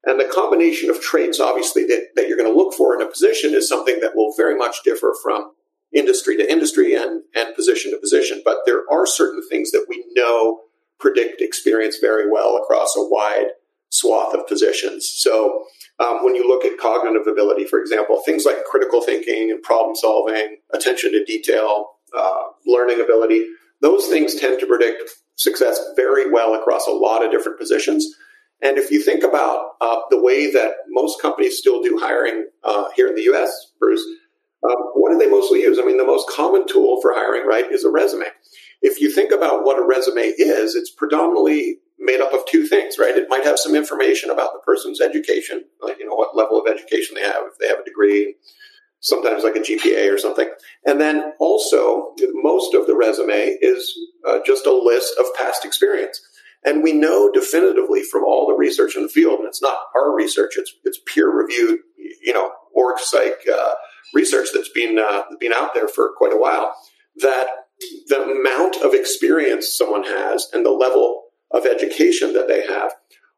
And 0.05 0.19
the 0.19 0.25
combination 0.25 0.89
of 0.89 1.01
traits, 1.01 1.39
obviously, 1.39 1.85
that, 1.85 2.07
that 2.15 2.27
you're 2.27 2.37
going 2.37 2.51
to 2.51 2.57
look 2.57 2.73
for 2.73 2.95
in 2.95 3.01
a 3.01 3.09
position 3.09 3.53
is 3.53 3.67
something 3.67 3.99
that 4.01 4.15
will 4.15 4.33
very 4.37 4.55
much 4.57 4.83
differ 4.83 5.13
from 5.21 5.51
industry 5.93 6.37
to 6.37 6.49
industry 6.49 6.95
and, 6.95 7.23
and 7.35 7.55
position 7.55 7.91
to 7.91 7.97
position. 7.97 8.41
But 8.45 8.59
there 8.65 8.83
are 8.91 9.05
certain 9.05 9.41
things 9.49 9.71
that 9.71 9.85
we 9.89 10.05
know 10.13 10.61
predict 10.99 11.41
experience 11.41 11.97
very 11.99 12.29
well 12.31 12.57
across 12.57 12.95
a 12.95 13.01
wide 13.01 13.47
swath 13.89 14.33
of 14.35 14.47
positions. 14.47 15.11
So 15.13 15.65
um, 15.99 16.23
when 16.23 16.35
you 16.35 16.47
look 16.47 16.65
at 16.65 16.77
cognitive 16.79 17.27
ability, 17.27 17.65
for 17.65 17.79
example, 17.79 18.21
things 18.25 18.45
like 18.45 18.63
critical 18.65 19.01
thinking 19.01 19.51
and 19.51 19.61
problem 19.63 19.95
solving, 19.95 20.57
attention 20.73 21.11
to 21.11 21.23
detail, 21.25 21.91
uh, 22.17 22.43
learning 22.65 23.01
ability, 23.01 23.45
those 23.81 24.07
things 24.07 24.35
tend 24.35 24.59
to 24.59 24.67
predict 24.67 25.03
success 25.35 25.79
very 25.95 26.31
well 26.31 26.53
across 26.55 26.87
a 26.87 26.91
lot 26.91 27.23
of 27.23 27.31
different 27.31 27.59
positions. 27.59 28.07
And 28.61 28.77
if 28.77 28.91
you 28.91 29.01
think 29.01 29.23
about 29.23 29.59
uh, 29.79 29.99
the 30.09 30.21
way 30.21 30.51
that 30.51 30.71
most 30.89 31.21
companies 31.21 31.57
still 31.57 31.81
do 31.81 31.97
hiring 32.01 32.47
uh, 32.63 32.85
here 32.95 33.07
in 33.07 33.15
the 33.15 33.23
US, 33.33 33.51
Bruce, 33.79 34.05
Um, 34.61 34.75
what 34.93 35.11
do 35.11 35.17
they 35.17 35.29
mostly 35.29 35.61
use? 35.61 35.79
I 35.79 35.85
mean, 35.85 35.97
the 35.97 36.05
most 36.05 36.27
common 36.27 36.67
tool 36.67 36.99
for 37.01 37.13
hiring, 37.13 37.47
right, 37.47 37.71
is 37.71 37.85
a 37.85 37.89
resume. 37.89 38.25
If 38.81 38.99
you 38.99 39.09
think 39.09 39.31
about 39.31 39.63
what 39.63 39.79
a 39.79 39.85
resume 39.85 40.27
is, 40.37 40.75
it's 40.75 40.91
predominantly 40.91 41.79
made 41.99 42.21
up 42.21 42.33
of 42.33 42.45
two 42.47 42.65
things, 42.65 42.97
right? 42.97 43.15
It 43.15 43.27
might 43.29 43.43
have 43.43 43.59
some 43.59 43.75
information 43.75 44.29
about 44.29 44.53
the 44.53 44.59
person's 44.59 45.01
education, 45.01 45.65
like, 45.81 45.99
you 45.99 46.07
know, 46.07 46.15
what 46.15 46.35
level 46.35 46.59
of 46.59 46.67
education 46.67 47.15
they 47.15 47.21
have, 47.21 47.43
if 47.47 47.57
they 47.59 47.67
have 47.67 47.79
a 47.79 47.83
degree, 47.83 48.35
sometimes 49.01 49.43
like 49.43 49.55
a 49.55 49.59
GPA 49.59 50.13
or 50.13 50.17
something. 50.17 50.49
And 50.85 50.99
then 50.99 51.33
also, 51.39 52.13
most 52.33 52.73
of 52.73 52.87
the 52.87 52.95
resume 52.95 53.57
is 53.61 53.97
uh, 54.27 54.39
just 54.45 54.65
a 54.65 54.73
list 54.73 55.13
of 55.19 55.25
past 55.37 55.65
experience. 55.65 56.21
And 56.65 56.83
we 56.83 56.91
know 56.91 57.31
definitively 57.31 58.03
from 58.03 58.23
all 58.25 58.47
the 58.47 58.57
research 58.57 58.95
in 58.95 59.03
the 59.03 59.09
field, 59.09 59.39
and 59.39 59.47
it's 59.47 59.61
not 59.61 59.77
our 59.95 60.13
research, 60.13 60.53
it's, 60.57 60.73
it's 60.83 60.99
peer 61.05 61.29
reviewed, 61.29 61.79
you 61.97 62.33
know, 62.33 62.51
org 62.73 62.99
psych 62.99 63.39
uh, 63.51 63.71
research 64.13 64.49
that's 64.53 64.69
been, 64.69 64.99
uh, 64.99 65.23
been 65.39 65.53
out 65.53 65.73
there 65.73 65.87
for 65.87 66.11
quite 66.17 66.33
a 66.33 66.37
while, 66.37 66.75
that 67.17 67.47
the 68.07 68.21
amount 68.23 68.75
of 68.83 68.93
experience 68.93 69.73
someone 69.73 70.03
has 70.03 70.47
and 70.51 70.65
the 70.65 70.71
level 70.71 71.28
of 71.51 71.65
education 71.65 72.33
that 72.33 72.47
they 72.47 72.65
have 72.65 72.93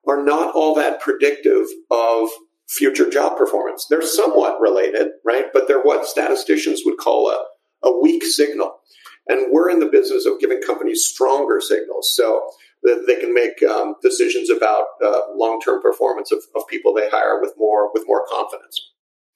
are 0.08 0.24
not 0.24 0.54
all 0.56 0.76
that 0.76 1.00
predictive 1.00 1.68
of 1.90 2.30
future 2.68 3.10
job 3.10 3.38
performance. 3.38 3.86
They're 3.90 4.02
somewhat 4.02 4.60
related, 4.60 5.10
right? 5.26 5.46
But 5.54 5.68
they're 5.68 5.82
what 5.82 6.06
statisticians 6.06 6.82
would 6.86 6.98
call 6.98 7.30
a, 7.30 7.88
a 7.88 8.00
weak 8.02 8.24
signal. 8.24 8.80
And 9.28 9.48
we're 9.52 9.70
in 9.70 9.80
the 9.80 9.88
business 9.88 10.26
of 10.26 10.40
giving 10.40 10.62
companies 10.62 11.06
stronger 11.06 11.62
signals 11.62 12.12
so 12.16 12.50
that 12.84 13.04
they 13.08 13.18
can 13.18 13.34
make 13.34 13.62
um, 13.64 13.96
decisions 14.02 14.50
about 14.50 14.86
uh, 15.04 15.22
long-term 15.36 15.82
performance 15.82 16.32
of, 16.32 16.40
of 16.56 16.68
people 16.68 16.94
they 16.94 17.10
hire 17.10 17.40
with 17.40 17.54
more 17.58 17.92
with 17.94 18.06
more 18.08 18.26
confidence. 18.32 18.82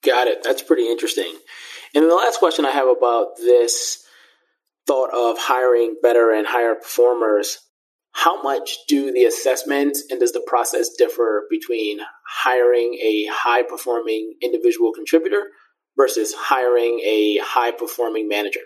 Got 0.04 0.26
it. 0.26 0.42
That's 0.42 0.62
pretty 0.62 0.88
interesting. 0.88 1.32
And 1.94 2.10
the 2.10 2.14
last 2.14 2.38
question 2.38 2.64
I 2.64 2.72
have 2.72 2.88
about 2.88 3.36
this 3.36 4.04
thought 4.86 5.10
of 5.14 5.38
hiring 5.38 5.96
better 6.02 6.32
and 6.32 6.46
higher 6.46 6.74
performers 6.74 7.58
how 8.16 8.42
much 8.42 8.78
do 8.88 9.12
the 9.12 9.24
assessments 9.24 10.02
and 10.10 10.20
does 10.20 10.32
the 10.32 10.42
process 10.46 10.88
differ 10.96 11.44
between 11.50 11.98
hiring 12.26 12.98
a 13.02 13.26
high 13.30 13.62
performing 13.62 14.34
individual 14.42 14.90
contributor 14.90 15.48
versus 15.98 16.32
hiring 16.34 16.98
a 17.00 17.38
high 17.44 17.72
performing 17.72 18.26
manager? 18.26 18.60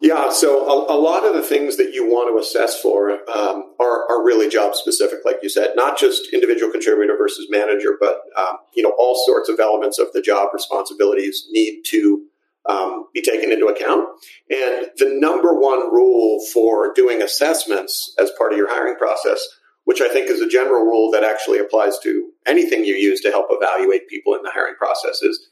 Yeah, 0.00 0.30
so 0.30 0.64
a, 0.64 0.96
a, 0.96 0.98
lot 0.98 1.24
of 1.24 1.34
the 1.34 1.42
things 1.42 1.76
that 1.76 1.92
you 1.92 2.06
want 2.06 2.32
to 2.32 2.40
assess 2.40 2.80
for 2.80 3.10
um, 3.28 3.74
are, 3.80 4.08
are 4.08 4.24
really 4.24 4.48
job 4.48 4.76
specific, 4.76 5.18
like 5.24 5.38
you 5.42 5.48
said, 5.48 5.70
not 5.74 5.98
just 5.98 6.32
individual 6.32 6.70
contributor 6.70 7.16
versus 7.18 7.48
manager, 7.50 7.96
but 7.98 8.20
um, 8.36 8.58
you 8.76 8.84
know 8.84 8.94
all 8.96 9.20
sorts 9.26 9.48
of 9.48 9.58
elements 9.58 9.98
of 9.98 10.12
the 10.12 10.22
job 10.22 10.50
responsibilities 10.54 11.48
need 11.50 11.82
to 11.86 12.27
um, 12.68 13.06
be 13.14 13.22
taken 13.22 13.50
into 13.50 13.66
account. 13.66 14.08
And 14.50 14.90
the 14.98 15.16
number 15.18 15.54
one 15.54 15.92
rule 15.92 16.44
for 16.52 16.92
doing 16.94 17.22
assessments 17.22 18.14
as 18.20 18.30
part 18.36 18.52
of 18.52 18.58
your 18.58 18.70
hiring 18.70 18.96
process, 18.96 19.40
which 19.84 20.00
I 20.00 20.08
think 20.08 20.28
is 20.28 20.40
a 20.40 20.48
general 20.48 20.84
rule 20.84 21.10
that 21.12 21.24
actually 21.24 21.58
applies 21.58 21.98
to 22.02 22.30
anything 22.46 22.84
you 22.84 22.94
use 22.94 23.20
to 23.22 23.30
help 23.30 23.46
evaluate 23.50 24.08
people 24.08 24.34
in 24.34 24.42
the 24.42 24.50
hiring 24.52 24.74
process, 24.76 25.22
is 25.22 25.48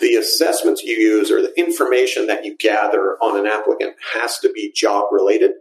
the 0.00 0.14
assessments 0.14 0.82
you 0.82 0.96
use 0.96 1.30
or 1.30 1.40
the 1.40 1.56
information 1.58 2.26
that 2.26 2.44
you 2.44 2.56
gather 2.56 3.16
on 3.22 3.38
an 3.38 3.46
applicant 3.46 3.94
has 4.14 4.38
to 4.38 4.50
be 4.52 4.72
job 4.72 5.04
related. 5.12 5.52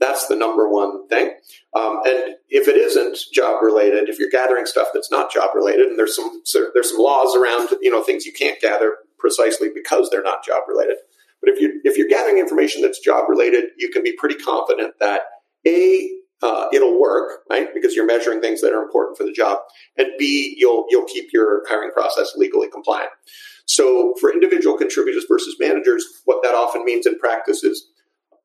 That's 0.00 0.26
the 0.28 0.36
number 0.36 0.68
one 0.68 1.08
thing. 1.08 1.30
Um, 1.74 2.00
and 2.04 2.34
if 2.48 2.68
it 2.68 2.76
isn't 2.76 3.18
job 3.32 3.62
related, 3.62 4.08
if 4.08 4.18
you're 4.18 4.30
gathering 4.30 4.66
stuff 4.66 4.88
that's 4.92 5.10
not 5.10 5.32
job 5.32 5.50
related, 5.54 5.86
and 5.86 5.98
there's 5.98 6.14
some 6.14 6.42
there's 6.74 6.90
some 6.90 7.00
laws 7.00 7.34
around 7.34 7.70
you 7.80 7.90
know 7.90 8.02
things 8.02 8.24
you 8.24 8.32
can't 8.32 8.60
gather 8.60 8.96
precisely 9.18 9.68
because 9.74 10.10
they're 10.10 10.22
not 10.22 10.44
job 10.44 10.62
related. 10.68 10.96
But 11.40 11.52
if 11.52 11.60
you 11.60 11.80
if 11.84 11.96
you're 11.96 12.08
gathering 12.08 12.38
information 12.38 12.82
that's 12.82 12.98
job 12.98 13.28
related, 13.28 13.66
you 13.76 13.90
can 13.90 14.02
be 14.02 14.12
pretty 14.12 14.36
confident 14.36 14.94
that 15.00 15.22
a 15.66 16.10
uh, 16.40 16.68
it'll 16.72 17.00
work, 17.00 17.40
right? 17.50 17.68
Because 17.74 17.96
you're 17.96 18.06
measuring 18.06 18.40
things 18.40 18.60
that 18.60 18.72
are 18.72 18.82
important 18.82 19.18
for 19.18 19.24
the 19.24 19.32
job, 19.32 19.58
and 19.96 20.08
b 20.18 20.54
you'll 20.58 20.86
you'll 20.88 21.04
keep 21.06 21.32
your 21.32 21.62
hiring 21.68 21.90
process 21.92 22.32
legally 22.36 22.68
compliant. 22.68 23.10
So 23.66 24.14
for 24.20 24.32
individual 24.32 24.78
contributors 24.78 25.26
versus 25.28 25.56
managers, 25.60 26.04
what 26.24 26.42
that 26.42 26.54
often 26.54 26.84
means 26.84 27.06
in 27.06 27.18
practice 27.18 27.62
is 27.62 27.88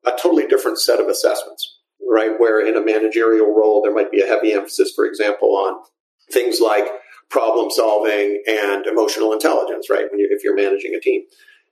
a 0.04 0.10
totally 0.10 0.46
different 0.46 0.78
set 0.78 1.00
of 1.00 1.08
assessments, 1.08 1.78
right? 2.06 2.38
Where 2.38 2.64
in 2.66 2.76
a 2.76 2.84
managerial 2.84 3.54
role 3.54 3.80
there 3.82 3.94
might 3.94 4.10
be 4.10 4.20
a 4.20 4.26
heavy 4.26 4.52
emphasis, 4.52 4.92
for 4.94 5.06
example, 5.06 5.56
on 5.56 5.82
things 6.30 6.60
like 6.60 6.84
problem 7.30 7.70
solving 7.70 8.42
and 8.46 8.86
emotional 8.86 9.32
intelligence, 9.32 9.88
right? 9.90 10.06
When 10.10 10.20
you, 10.20 10.28
if 10.30 10.44
you're 10.44 10.56
managing 10.56 10.94
a 10.94 11.00
team 11.00 11.22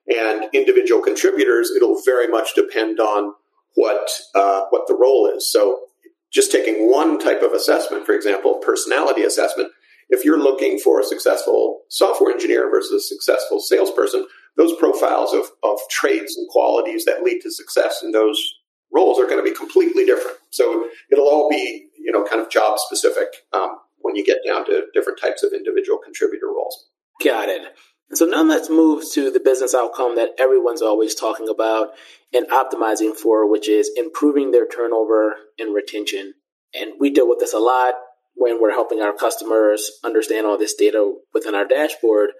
and 0.09 0.47
individual 0.52 1.02
contributors, 1.02 1.71
it'll 1.75 2.00
very 2.02 2.28
much 2.28 2.54
depend 2.54 3.00
on 3.00 3.35
what 3.75 4.11
uh, 4.35 4.62
what 4.71 4.87
the 4.87 4.94
role 4.94 5.30
is. 5.35 5.50
So, 5.50 5.80
just 6.32 6.52
taking 6.52 6.90
one 6.90 7.18
type 7.18 7.42
of 7.42 7.52
assessment, 7.52 8.06
for 8.06 8.14
example, 8.14 8.54
personality 8.56 9.23
assessment. 9.23 9.71
If 10.09 10.25
you're 10.26 10.40
looking 10.40 10.78
for 10.78 11.00
a 11.00 11.04
successful 11.04 11.82
software 11.88 12.32
engineer 12.32 12.71
versus 12.71 13.04
a 13.04 13.06
successful 13.14 13.61
salesperson, 13.61 14.26
those 14.56 14.76
profiles 14.76 15.32
of, 15.32 15.44
of 15.62 15.78
traits 15.90 16.37
and 16.37 16.47
qualities 16.49 17.04
that 17.06 17.23
lead 17.23 17.40
to 17.42 17.50
success 17.50 18.02
in 18.02 18.12
those 18.12 18.38
roles 18.92 19.18
are 19.18 19.26
going 19.26 19.42
to 19.42 19.50
be 19.50 19.56
completely 19.56 20.04
different. 20.04 20.37
So 20.50 20.88
it'll 21.11 21.28
all 21.28 21.49
be, 21.49 21.87
you 21.99 22.12
know, 22.12 22.25
kind 22.25 22.42
of 22.42 22.50
job 22.50 22.78
specific. 22.78 23.28
Um, 23.52 23.78
when 24.02 24.16
you 24.16 24.25
get 24.25 24.38
down 24.47 24.64
to 24.66 24.87
different 24.94 25.21
types 25.21 25.42
of 25.42 25.52
individual 25.52 25.99
contributor 25.99 26.47
roles. 26.47 26.88
Got 27.23 27.49
it. 27.49 27.62
So 28.14 28.26
now 28.26 28.42
let's 28.42 28.68
move 28.68 29.04
to 29.14 29.30
the 29.30 29.40
business 29.40 29.75
outcome 29.75 30.16
that 30.16 30.30
everyone's 30.38 30.82
always 30.82 31.14
talking 31.14 31.49
about 31.49 31.90
and 32.32 32.47
optimizing 32.49 33.14
for, 33.14 33.50
which 33.50 33.68
is 33.68 33.90
improving 33.97 34.50
their 34.50 34.66
turnover 34.66 35.37
and 35.59 35.75
retention. 35.75 36.35
And 36.75 36.92
we 37.00 37.11
deal 37.11 37.28
with 37.28 37.38
this 37.38 37.54
a 37.54 37.59
lot 37.59 37.94
when 38.35 38.61
we're 38.61 38.73
helping 38.73 39.00
our 39.00 39.14
customers 39.14 39.90
understand 40.04 40.47
all 40.47 40.59
this 40.59 40.75
data 40.75 41.14
within 41.32 41.54
our 41.54 41.66
dashboard. 41.66 42.30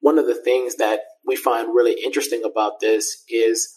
One 0.00 0.18
of 0.18 0.26
the 0.26 0.34
things 0.34 0.76
that 0.76 1.00
we 1.26 1.36
find 1.36 1.74
really 1.74 1.96
interesting 2.02 2.42
about 2.44 2.80
this 2.80 3.24
is 3.28 3.76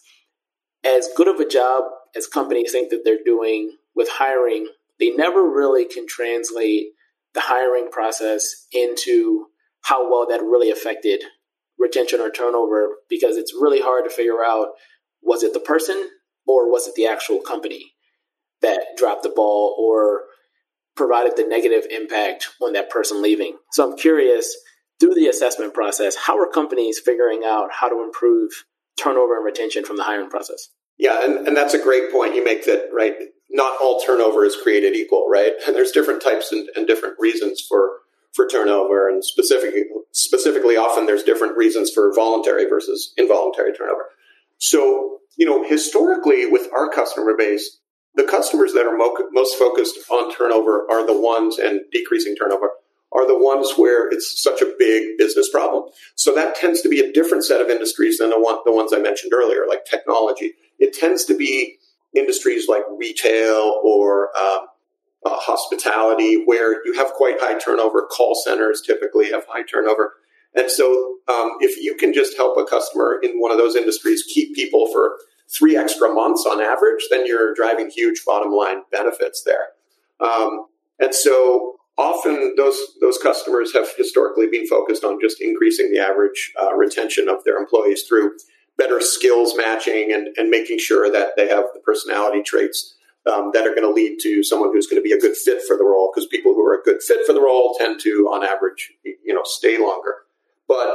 as 0.86 1.10
good 1.18 1.28
of 1.28 1.40
a 1.40 1.48
job 1.48 1.84
as 2.16 2.28
companies 2.28 2.72
think 2.72 2.92
that 2.92 3.02
they're 3.04 3.24
doing 3.26 3.78
with 3.96 4.10
hiring, 4.10 4.68
they 5.00 5.10
never 5.10 5.44
really 5.44 5.86
can 5.86 6.08
translate 6.08 6.88
the 7.34 7.42
hiring 7.42 7.90
process 7.92 8.68
into 8.72 9.48
how 9.84 10.10
well 10.10 10.28
that 10.28 10.42
really 10.42 10.72
affected 10.72 11.24
retention 11.80 12.20
or 12.20 12.30
turnover 12.30 12.98
because 13.10 13.38
it's 13.38 13.54
really 13.60 13.82
hard 13.82 14.04
to 14.04 14.10
figure 14.10 14.44
out 14.46 14.68
was 15.22 15.44
it 15.44 15.54
the 15.54 15.60
person 15.60 16.10
or 16.46 16.72
was 16.72 16.88
it 16.88 16.94
the 16.96 17.08
actual 17.08 17.40
company 17.40 17.94
that 18.62 18.82
dropped 18.98 19.24
the 19.24 19.30
ball 19.30 19.76
or 19.80 20.24
provided 20.96 21.36
the 21.36 21.48
negative 21.48 21.86
impact 21.90 22.50
on 22.62 22.74
that 22.74 22.90
person 22.90 23.22
leaving. 23.22 23.58
So 23.72 23.90
I'm 23.90 23.98
curious 23.98 24.56
through 25.00 25.16
the 25.16 25.28
assessment 25.28 25.74
process, 25.74 26.16
how 26.16 26.38
are 26.38 26.50
companies 26.50 27.00
figuring 27.04 27.42
out 27.46 27.70
how 27.72 27.90
to 27.90 28.04
improve 28.04 28.52
turnover 29.02 29.36
and 29.38 29.46
retention 29.46 29.84
from 29.84 29.98
the 29.98 30.04
hiring 30.04 30.30
process? 30.30 30.68
Yeah, 30.98 31.26
and, 31.26 31.48
and 31.48 31.58
that's 31.58 31.74
a 31.74 31.82
great 31.82 32.12
point 32.12 32.36
you 32.36 32.44
make 32.44 32.66
that, 32.66 32.90
right? 32.94 33.16
Not 33.52 33.78
all 33.82 34.00
turnover 34.00 34.46
is 34.46 34.56
created 34.56 34.96
equal, 34.96 35.28
right? 35.30 35.54
And 35.66 35.76
there's 35.76 35.92
different 35.92 36.22
types 36.22 36.52
and, 36.52 36.70
and 36.76 36.88
different 36.88 37.16
reasons 37.20 37.62
for 37.62 37.98
for 38.34 38.48
turnover, 38.48 39.10
and 39.10 39.24
specifically 39.24 39.84
specifically 40.12 40.78
often 40.78 41.06
there's 41.06 41.24
different 41.24 41.58
reasons 41.58 41.92
for 41.92 42.14
voluntary 42.14 42.66
versus 42.66 43.14
involuntary 43.18 43.74
turnover. 43.74 44.06
So 44.58 45.20
you 45.38 45.46
know, 45.46 45.64
historically 45.68 46.46
with 46.46 46.70
our 46.76 46.90
customer 46.90 47.36
base, 47.38 47.80
the 48.16 48.24
customers 48.24 48.74
that 48.74 48.86
are 48.86 48.98
mo- 48.98 49.30
most 49.32 49.58
focused 49.58 49.98
on 50.10 50.34
turnover 50.36 50.86
are 50.92 51.06
the 51.06 51.20
ones 51.20 51.58
and 51.58 51.82
decreasing 51.92 52.36
turnover 52.36 52.72
are 53.14 53.28
the 53.28 53.38
ones 53.38 53.74
where 53.76 54.10
it's 54.10 54.42
such 54.42 54.62
a 54.62 54.74
big 54.80 55.18
business 55.18 55.50
problem. 55.50 55.90
So 56.16 56.34
that 56.36 56.56
tends 56.56 56.82
to 56.82 56.90
be 56.90 57.02
a 57.02 57.12
different 57.12 57.44
set 57.44 57.62
of 57.62 57.70
industries 57.70 58.18
than 58.20 58.30
the 58.30 58.40
one 58.40 58.60
the 58.66 58.72
ones 58.72 58.94
I 58.94 59.00
mentioned 59.00 59.34
earlier, 59.34 59.66
like 59.68 59.86
technology. 59.86 60.54
It 60.80 60.94
tends 60.94 61.26
to 61.26 61.36
be 61.36 61.78
industries 62.16 62.68
like 62.68 62.84
retail 62.98 63.80
or 63.84 64.30
um, 64.38 64.68
uh, 65.26 65.38
hospitality, 65.38 66.44
where 66.46 66.86
you 66.86 66.94
have 66.94 67.14
quite 67.14 67.38
high 67.40 67.58
turnover. 67.58 68.08
Call 68.12 68.36
centers 68.36 68.82
typically 68.82 69.32
have 69.32 69.46
high 69.48 69.64
turnover. 69.64 70.14
And 70.56 70.70
so, 70.70 71.18
um, 71.28 71.58
if 71.60 71.82
you 71.82 71.96
can 71.96 72.14
just 72.14 72.36
help 72.36 72.58
a 72.58 72.66
customer 72.66 73.20
in 73.22 73.40
one 73.40 73.52
of 73.52 73.58
those 73.58 73.76
industries 73.76 74.24
keep 74.24 74.56
people 74.56 74.92
for 74.92 75.18
three 75.48 75.78
extra 75.78 76.12
months 76.14 76.46
on 76.50 76.62
average, 76.62 77.04
then 77.10 77.26
you're 77.26 77.54
driving 77.54 77.90
huge 77.90 78.24
bottom 78.26 78.52
line 78.52 78.82
benefits 78.92 79.44
there. 79.44 79.70
Um, 80.20 80.66
and 81.00 81.14
so, 81.14 81.76
often 81.98 82.56
those 82.58 82.78
those 83.00 83.18
customers 83.18 83.74
have 83.74 83.88
historically 83.96 84.48
been 84.48 84.68
focused 84.68 85.04
on 85.04 85.20
just 85.22 85.42
increasing 85.42 85.92
the 85.92 86.00
average 86.00 86.52
uh, 86.62 86.74
retention 86.76 87.30
of 87.30 87.44
their 87.44 87.58
employees 87.58 88.04
through 88.04 88.32
better 88.78 89.02
skills 89.02 89.54
matching 89.56 90.12
and, 90.14 90.30
and 90.38 90.50
making 90.50 90.80
sure 90.80 91.12
that 91.12 91.30
they 91.38 91.48
have 91.48 91.66
the 91.74 91.80
personality 91.82 92.42
traits 92.44 92.96
um, 93.32 93.52
that 93.54 93.68
are 93.68 93.76
going 93.76 93.84
to 93.84 93.92
lead 93.92 94.18
to 94.24 94.44
someone 94.44 94.72
who's 94.74 94.88
going 94.88 95.02
to 95.02 95.08
be 95.08 95.14
a 95.14 95.20
good 95.20 95.38
fit 95.38 95.62
for 95.68 95.78
the 95.78 95.84
role 95.84 96.12
because 96.14 96.28
people 96.28 96.54
who 96.54 96.66
are 96.66 96.80
a 96.80 96.84
good 96.84 97.02
fit 97.02 97.26
for 97.26 97.34
the 97.34 97.42
role 97.42 97.76
tend 97.80 98.00
to 98.02 98.28
on 98.32 98.44
average 98.46 98.92
you 99.04 99.34
know 99.34 99.44
stay 99.46 99.78
longer 99.80 100.16
But 100.68 100.88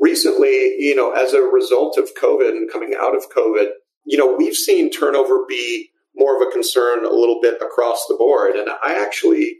recently, 0.00 0.76
you 0.78 0.96
know, 0.96 1.12
as 1.12 1.34
a 1.34 1.42
result 1.42 1.98
of 1.98 2.10
COVID 2.20 2.50
and 2.50 2.72
coming 2.72 2.94
out 2.98 3.14
of 3.16 3.30
COVID, 3.30 3.68
you 4.06 4.16
know, 4.16 4.34
we've 4.34 4.56
seen 4.56 4.90
turnover 4.90 5.44
be 5.48 5.90
more 6.16 6.36
of 6.36 6.48
a 6.48 6.50
concern 6.50 7.04
a 7.04 7.10
little 7.10 7.40
bit 7.42 7.60
across 7.62 8.06
the 8.08 8.16
board. 8.16 8.56
And 8.56 8.70
I 8.82 9.02
actually 9.04 9.58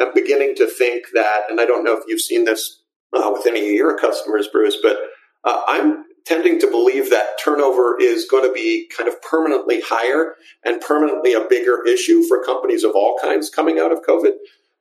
am 0.00 0.12
beginning 0.14 0.56
to 0.56 0.66
think 0.66 1.04
that, 1.14 1.42
and 1.48 1.60
I 1.60 1.66
don't 1.66 1.84
know 1.84 1.96
if 1.96 2.04
you've 2.08 2.20
seen 2.20 2.44
this 2.44 2.82
uh, 3.16 3.30
with 3.32 3.46
any 3.46 3.60
of 3.60 3.74
your 3.74 3.96
customers, 3.98 4.48
Bruce, 4.52 4.78
but 4.82 4.96
uh, 5.44 5.62
I'm 5.68 6.03
tending 6.24 6.58
to 6.58 6.70
believe 6.70 7.10
that 7.10 7.38
turnover 7.42 8.00
is 8.00 8.26
going 8.30 8.46
to 8.48 8.52
be 8.52 8.88
kind 8.96 9.08
of 9.08 9.20
permanently 9.22 9.80
higher 9.84 10.34
and 10.64 10.80
permanently 10.80 11.34
a 11.34 11.46
bigger 11.48 11.84
issue 11.86 12.22
for 12.22 12.42
companies 12.42 12.82
of 12.82 12.92
all 12.94 13.18
kinds 13.20 13.50
coming 13.50 13.78
out 13.78 13.92
of 13.92 14.02
COVID 14.02 14.32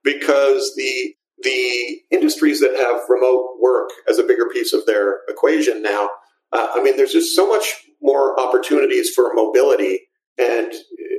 because 0.04 0.74
the 0.76 1.16
the 1.42 2.00
industries 2.10 2.62
that 2.62 2.76
have 2.78 3.02
remote 3.10 3.58
work 3.60 3.90
as 4.08 4.18
a 4.18 4.24
bigger 4.24 4.48
piece 4.50 4.72
of 4.72 4.86
their 4.86 5.20
equation 5.28 5.82
now, 5.82 6.10
uh, 6.54 6.68
I 6.74 6.82
mean, 6.82 6.96
there's 6.96 7.12
just 7.12 7.36
so 7.36 7.46
much 7.46 7.84
more 8.02 8.40
opportunities 8.40 9.10
for 9.10 9.34
mobility 9.34 10.02
and 10.38 10.72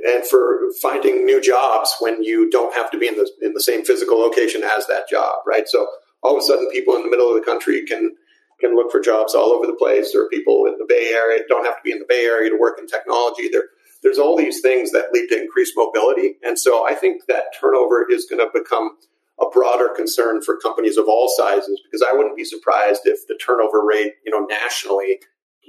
and 0.07 0.25
for 0.25 0.61
finding 0.81 1.25
new 1.25 1.41
jobs 1.41 1.95
when 1.99 2.23
you 2.23 2.49
don't 2.49 2.73
have 2.75 2.91
to 2.91 2.97
be 2.97 3.07
in 3.07 3.15
the 3.15 3.29
in 3.41 3.53
the 3.53 3.61
same 3.61 3.83
physical 3.85 4.19
location 4.19 4.63
as 4.63 4.87
that 4.87 5.07
job, 5.09 5.39
right? 5.45 5.67
So 5.67 5.87
all 6.23 6.35
of 6.35 6.43
a 6.43 6.45
sudden, 6.45 6.69
people 6.71 6.95
in 6.95 7.03
the 7.03 7.09
middle 7.09 7.29
of 7.29 7.35
the 7.35 7.45
country 7.45 7.85
can 7.85 8.15
can 8.59 8.75
look 8.75 8.91
for 8.91 8.99
jobs 8.99 9.35
all 9.35 9.51
over 9.51 9.65
the 9.65 9.73
place, 9.73 10.11
There 10.13 10.23
are 10.23 10.29
people 10.29 10.65
in 10.65 10.77
the 10.77 10.85
Bay 10.87 11.11
Area 11.13 11.43
don't 11.47 11.65
have 11.65 11.77
to 11.77 11.83
be 11.83 11.91
in 11.91 11.99
the 11.99 12.05
Bay 12.07 12.25
Area 12.25 12.49
to 12.49 12.57
work 12.57 12.79
in 12.79 12.87
technology. 12.87 13.49
There, 13.49 13.65
there's 14.03 14.19
all 14.19 14.37
these 14.37 14.61
things 14.61 14.91
that 14.91 15.11
lead 15.11 15.27
to 15.29 15.41
increased 15.41 15.73
mobility, 15.75 16.35
and 16.43 16.57
so 16.57 16.87
I 16.87 16.93
think 16.93 17.23
that 17.27 17.55
turnover 17.59 18.05
is 18.09 18.27
going 18.29 18.39
to 18.39 18.51
become 18.53 18.97
a 19.39 19.49
broader 19.51 19.89
concern 19.95 20.41
for 20.41 20.57
companies 20.57 20.97
of 20.97 21.05
all 21.07 21.31
sizes 21.35 21.81
because 21.83 22.05
I 22.07 22.13
wouldn't 22.15 22.37
be 22.37 22.45
surprised 22.45 23.01
if 23.05 23.27
the 23.27 23.37
turnover 23.43 23.83
rate, 23.85 24.13
you 24.25 24.31
know, 24.31 24.45
nationally 24.45 25.19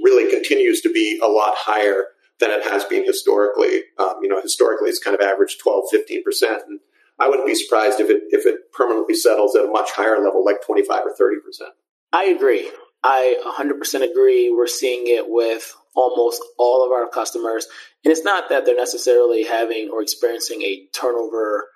really 0.03 0.31
continues 0.31 0.81
to 0.83 0.93
be 0.93 1.19
a 1.23 1.27
lot 1.27 1.55
higher 1.57 2.05
than 2.39 2.51
it 2.51 2.63
has 2.65 2.85
been 2.85 3.05
historically. 3.05 3.83
Um, 3.99 4.17
you 4.23 4.29
know, 4.29 4.41
historically 4.41 4.91
it's 4.91 5.03
kind 5.03 5.15
of 5.15 5.21
averaged 5.21 5.61
12, 5.61 5.85
15%. 5.93 6.23
And 6.69 6.81
I 7.19 7.29
wouldn't 7.29 7.47
be 7.47 7.55
surprised 7.55 7.99
if 7.99 8.11
it, 8.11 8.23
if 8.31 8.47
it 8.47 8.73
permanently 8.73 9.15
settles 9.15 9.57
at 9.57 9.65
a 9.65 9.69
much 9.69 9.91
higher 9.91 10.23
level, 10.23 10.45
like 10.45 10.65
25 10.65 11.03
or 11.07 11.11
30%. 11.11 11.69
I 12.13 12.25
agree. 12.27 12.71
I 13.03 13.37
100% 13.45 14.11
agree. 14.11 14.51
We're 14.51 14.67
seeing 14.67 15.07
it 15.07 15.25
with 15.29 15.75
almost 15.95 16.43
all 16.59 16.85
of 16.85 16.93
our 16.93 17.09
customers. 17.09 17.67
And 18.05 18.13
it's 18.13 18.25
not 18.25 18.49
that 18.49 18.65
they're 18.65 18.77
necessarily 18.77 19.45
having 19.45 19.91
or 19.93 20.03
experiencing 20.03 20.63
a 20.63 20.89
turnover 20.95 21.69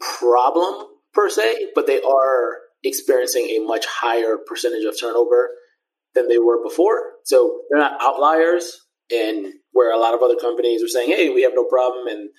problem 0.00 0.86
per 1.12 1.28
se, 1.28 1.68
but 1.74 1.86
they 1.86 2.00
are 2.00 2.58
experiencing 2.82 3.46
a 3.50 3.60
much 3.60 3.86
higher 3.86 4.36
percentage 4.46 4.84
of 4.84 4.98
turnover 4.98 5.50
than 6.14 6.28
they 6.28 6.38
were 6.38 6.62
before. 6.62 7.12
So 7.24 7.60
they're 7.68 7.80
not 7.80 8.00
outliers, 8.02 8.80
and 9.10 9.52
where 9.72 9.92
a 9.92 9.98
lot 9.98 10.14
of 10.14 10.22
other 10.22 10.36
companies 10.36 10.82
are 10.82 10.88
saying, 10.88 11.10
"Hey, 11.10 11.28
we 11.28 11.42
have 11.42 11.54
no 11.54 11.64
problem," 11.64 12.06
and 12.06 12.30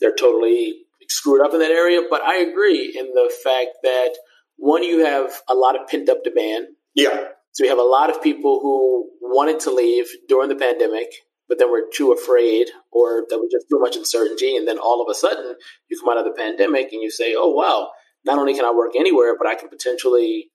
they're 0.00 0.14
totally 0.14 0.86
screwed 1.08 1.40
up 1.40 1.54
in 1.54 1.60
that 1.60 1.70
area. 1.70 2.02
But 2.08 2.22
I 2.22 2.36
agree 2.36 2.94
in 2.96 3.12
the 3.12 3.32
fact 3.42 3.70
that 3.82 4.16
one, 4.56 4.82
you 4.82 5.04
have 5.04 5.42
a 5.48 5.54
lot 5.54 5.80
of 5.80 5.86
pent 5.88 6.08
up 6.08 6.24
demand. 6.24 6.75
Yeah. 6.96 7.28
So 7.52 7.62
we 7.62 7.68
have 7.68 7.78
a 7.78 7.82
lot 7.82 8.10
of 8.10 8.22
people 8.22 8.58
who 8.60 9.10
wanted 9.20 9.60
to 9.60 9.70
leave 9.70 10.06
during 10.28 10.48
the 10.48 10.56
pandemic, 10.56 11.12
but 11.48 11.58
then 11.58 11.70
were 11.70 11.84
too 11.92 12.12
afraid 12.12 12.68
or 12.90 13.24
there 13.28 13.38
was 13.38 13.50
just 13.52 13.66
too 13.70 13.78
much 13.78 13.96
uncertainty. 13.96 14.56
And 14.56 14.66
then 14.66 14.78
all 14.78 15.00
of 15.00 15.10
a 15.10 15.14
sudden, 15.14 15.54
you 15.88 15.98
come 16.00 16.08
out 16.10 16.18
of 16.18 16.24
the 16.24 16.36
pandemic 16.36 16.92
and 16.92 17.02
you 17.02 17.10
say, 17.10 17.34
"Oh 17.36 17.50
wow, 17.50 17.90
not 18.24 18.38
only 18.38 18.54
can 18.54 18.64
I 18.64 18.72
work 18.72 18.92
anywhere, 18.96 19.36
but 19.38 19.46
I 19.46 19.54
can 19.54 19.68
potentially 19.68 20.50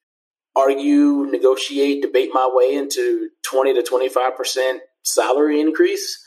argue, 0.55 1.27
negotiate, 1.31 2.01
debate 2.01 2.29
my 2.33 2.50
way 2.51 2.75
into 2.75 3.29
20 3.43 3.74
to 3.75 3.83
25% 3.83 4.79
salary 5.03 5.62
increase, 5.62 6.19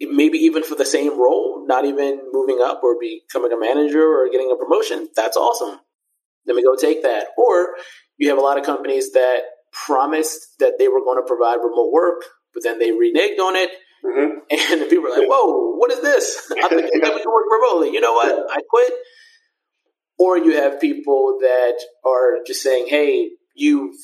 maybe 0.00 0.38
even 0.38 0.62
for 0.64 0.74
the 0.74 0.84
same 0.84 1.18
role, 1.18 1.64
not 1.66 1.84
even 1.84 2.20
moving 2.32 2.58
up 2.62 2.80
or 2.82 2.96
becoming 2.98 3.52
a 3.52 3.60
manager 3.60 4.02
or 4.02 4.28
getting 4.30 4.50
a 4.50 4.56
promotion. 4.56 5.08
That's 5.14 5.36
awesome. 5.36 5.78
Let 6.46 6.56
me 6.56 6.64
go 6.64 6.74
take 6.74 7.02
that. 7.02 7.28
Or 7.38 7.76
you 8.20 8.28
have 8.28 8.38
a 8.38 8.42
lot 8.42 8.58
of 8.58 8.64
companies 8.64 9.12
that 9.12 9.40
promised 9.72 10.58
that 10.60 10.74
they 10.78 10.88
were 10.88 11.00
going 11.00 11.16
to 11.16 11.26
provide 11.26 11.56
remote 11.56 11.90
work, 11.90 12.22
but 12.52 12.62
then 12.62 12.78
they 12.78 12.90
reneged 12.90 13.40
on 13.40 13.56
it. 13.56 13.70
Mm-hmm. 14.04 14.38
And 14.72 14.80
the 14.82 14.86
people 14.86 15.06
are 15.06 15.18
like, 15.18 15.28
whoa, 15.28 15.74
what 15.76 15.90
is 15.90 16.00
this? 16.00 16.52
I 16.64 16.68
think 16.68 16.92
we 16.92 17.00
can 17.00 17.32
work 17.32 17.44
remotely. 17.50 17.92
You 17.92 18.00
know 18.00 18.12
what? 18.12 18.46
I 18.50 18.60
quit. 18.68 18.92
Or 20.18 20.38
you 20.38 20.54
have 20.56 20.80
people 20.80 21.38
that 21.40 21.78
are 22.04 22.44
just 22.46 22.62
saying, 22.62 22.88
"Hey, 22.88 23.30
you've 23.54 23.94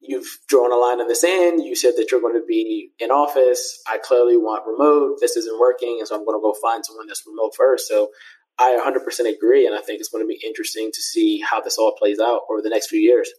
you've 0.00 0.26
drawn 0.48 0.70
a 0.70 0.76
line 0.76 1.00
in 1.00 1.08
the 1.08 1.14
sand. 1.14 1.62
You 1.64 1.74
said 1.74 1.94
that 1.96 2.08
you're 2.10 2.20
going 2.20 2.38
to 2.38 2.46
be 2.46 2.90
in 2.98 3.10
office. 3.10 3.80
I 3.88 3.96
clearly 3.96 4.36
want 4.36 4.66
remote. 4.66 5.16
This 5.20 5.36
isn't 5.36 5.58
working, 5.58 5.96
and 5.98 6.06
so 6.06 6.14
I'm 6.14 6.26
going 6.26 6.38
to 6.38 6.42
go 6.42 6.54
find 6.60 6.84
someone 6.84 7.06
that's 7.06 7.24
remote 7.26 7.52
first. 7.56 7.88
So 7.88 8.08
I 8.58 8.78
100% 8.84 9.34
agree, 9.34 9.66
and 9.66 9.74
I 9.74 9.80
think 9.80 10.00
it's 10.00 10.10
going 10.10 10.22
to 10.22 10.28
be 10.28 10.40
interesting 10.44 10.90
to 10.92 11.00
see 11.00 11.40
how 11.40 11.60
this 11.62 11.78
all 11.78 11.94
plays 11.98 12.18
out 12.20 12.42
over 12.50 12.60
the 12.60 12.68
next 12.68 12.88
few 12.88 13.00
years. 13.00 13.30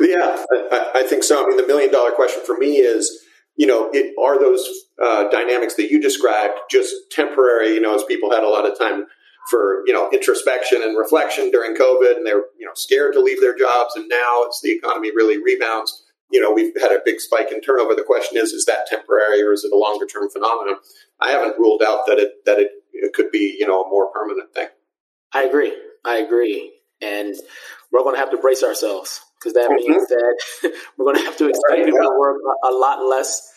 Yeah, 0.00 0.44
I, 0.52 0.90
I 0.96 1.02
think 1.04 1.24
so. 1.24 1.42
I 1.42 1.48
mean, 1.48 1.56
the 1.56 1.66
million 1.66 1.92
dollar 1.92 2.10
question 2.12 2.42
for 2.44 2.56
me 2.56 2.76
is, 2.78 3.22
you 3.56 3.66
know, 3.66 3.90
it, 3.92 4.14
are 4.20 4.38
those 4.38 4.68
uh, 5.02 5.28
dynamics 5.30 5.74
that 5.76 5.90
you 5.90 6.00
described 6.00 6.54
just 6.70 6.94
temporary? 7.10 7.74
You 7.74 7.80
know, 7.80 7.94
as 7.94 8.02
people 8.04 8.30
had 8.30 8.44
a 8.44 8.48
lot 8.48 8.70
of 8.70 8.78
time 8.78 9.06
for 9.48 9.82
you 9.86 9.92
know 9.92 10.10
introspection 10.12 10.82
and 10.82 10.98
reflection 10.98 11.50
during 11.50 11.74
COVID, 11.74 12.16
and 12.16 12.26
they're 12.26 12.44
you 12.58 12.66
know 12.66 12.72
scared 12.74 13.14
to 13.14 13.20
leave 13.20 13.40
their 13.40 13.56
jobs. 13.56 13.94
And 13.96 14.08
now, 14.08 14.46
as 14.48 14.60
the 14.62 14.72
economy 14.72 15.10
really 15.14 15.42
rebounds, 15.42 16.04
you 16.30 16.40
know 16.40 16.52
we've 16.52 16.72
had 16.80 16.92
a 16.92 17.00
big 17.04 17.20
spike 17.20 17.50
in 17.50 17.60
turnover. 17.60 17.94
The 17.94 18.02
question 18.02 18.36
is, 18.36 18.50
is 18.50 18.66
that 18.66 18.86
temporary 18.88 19.42
or 19.42 19.52
is 19.52 19.64
it 19.64 19.72
a 19.72 19.78
longer 19.78 20.06
term 20.06 20.28
phenomenon? 20.30 20.76
I 21.20 21.30
haven't 21.30 21.58
ruled 21.58 21.82
out 21.82 22.00
that 22.06 22.18
it 22.18 22.44
that 22.44 22.58
it, 22.58 22.70
it 22.92 23.14
could 23.14 23.30
be 23.30 23.56
you 23.58 23.66
know 23.66 23.82
a 23.82 23.88
more 23.88 24.10
permanent 24.12 24.52
thing. 24.52 24.68
I 25.32 25.44
agree. 25.44 25.74
I 26.04 26.18
agree, 26.18 26.72
and 27.00 27.34
we're 27.90 28.02
going 28.02 28.14
to 28.14 28.20
have 28.20 28.30
to 28.30 28.38
brace 28.38 28.62
ourselves 28.62 29.20
because 29.38 29.54
that 29.54 29.70
mm-hmm. 29.70 29.90
means 29.90 30.08
that 30.08 30.36
we're 30.98 31.04
going 31.04 31.16
to 31.16 31.24
have 31.24 31.36
to 31.38 31.48
expect 31.48 31.84
people 31.84 32.00
to 32.00 32.16
work 32.18 32.38
a, 32.64 32.68
a 32.68 32.72
lot 32.72 33.06
less. 33.08 33.52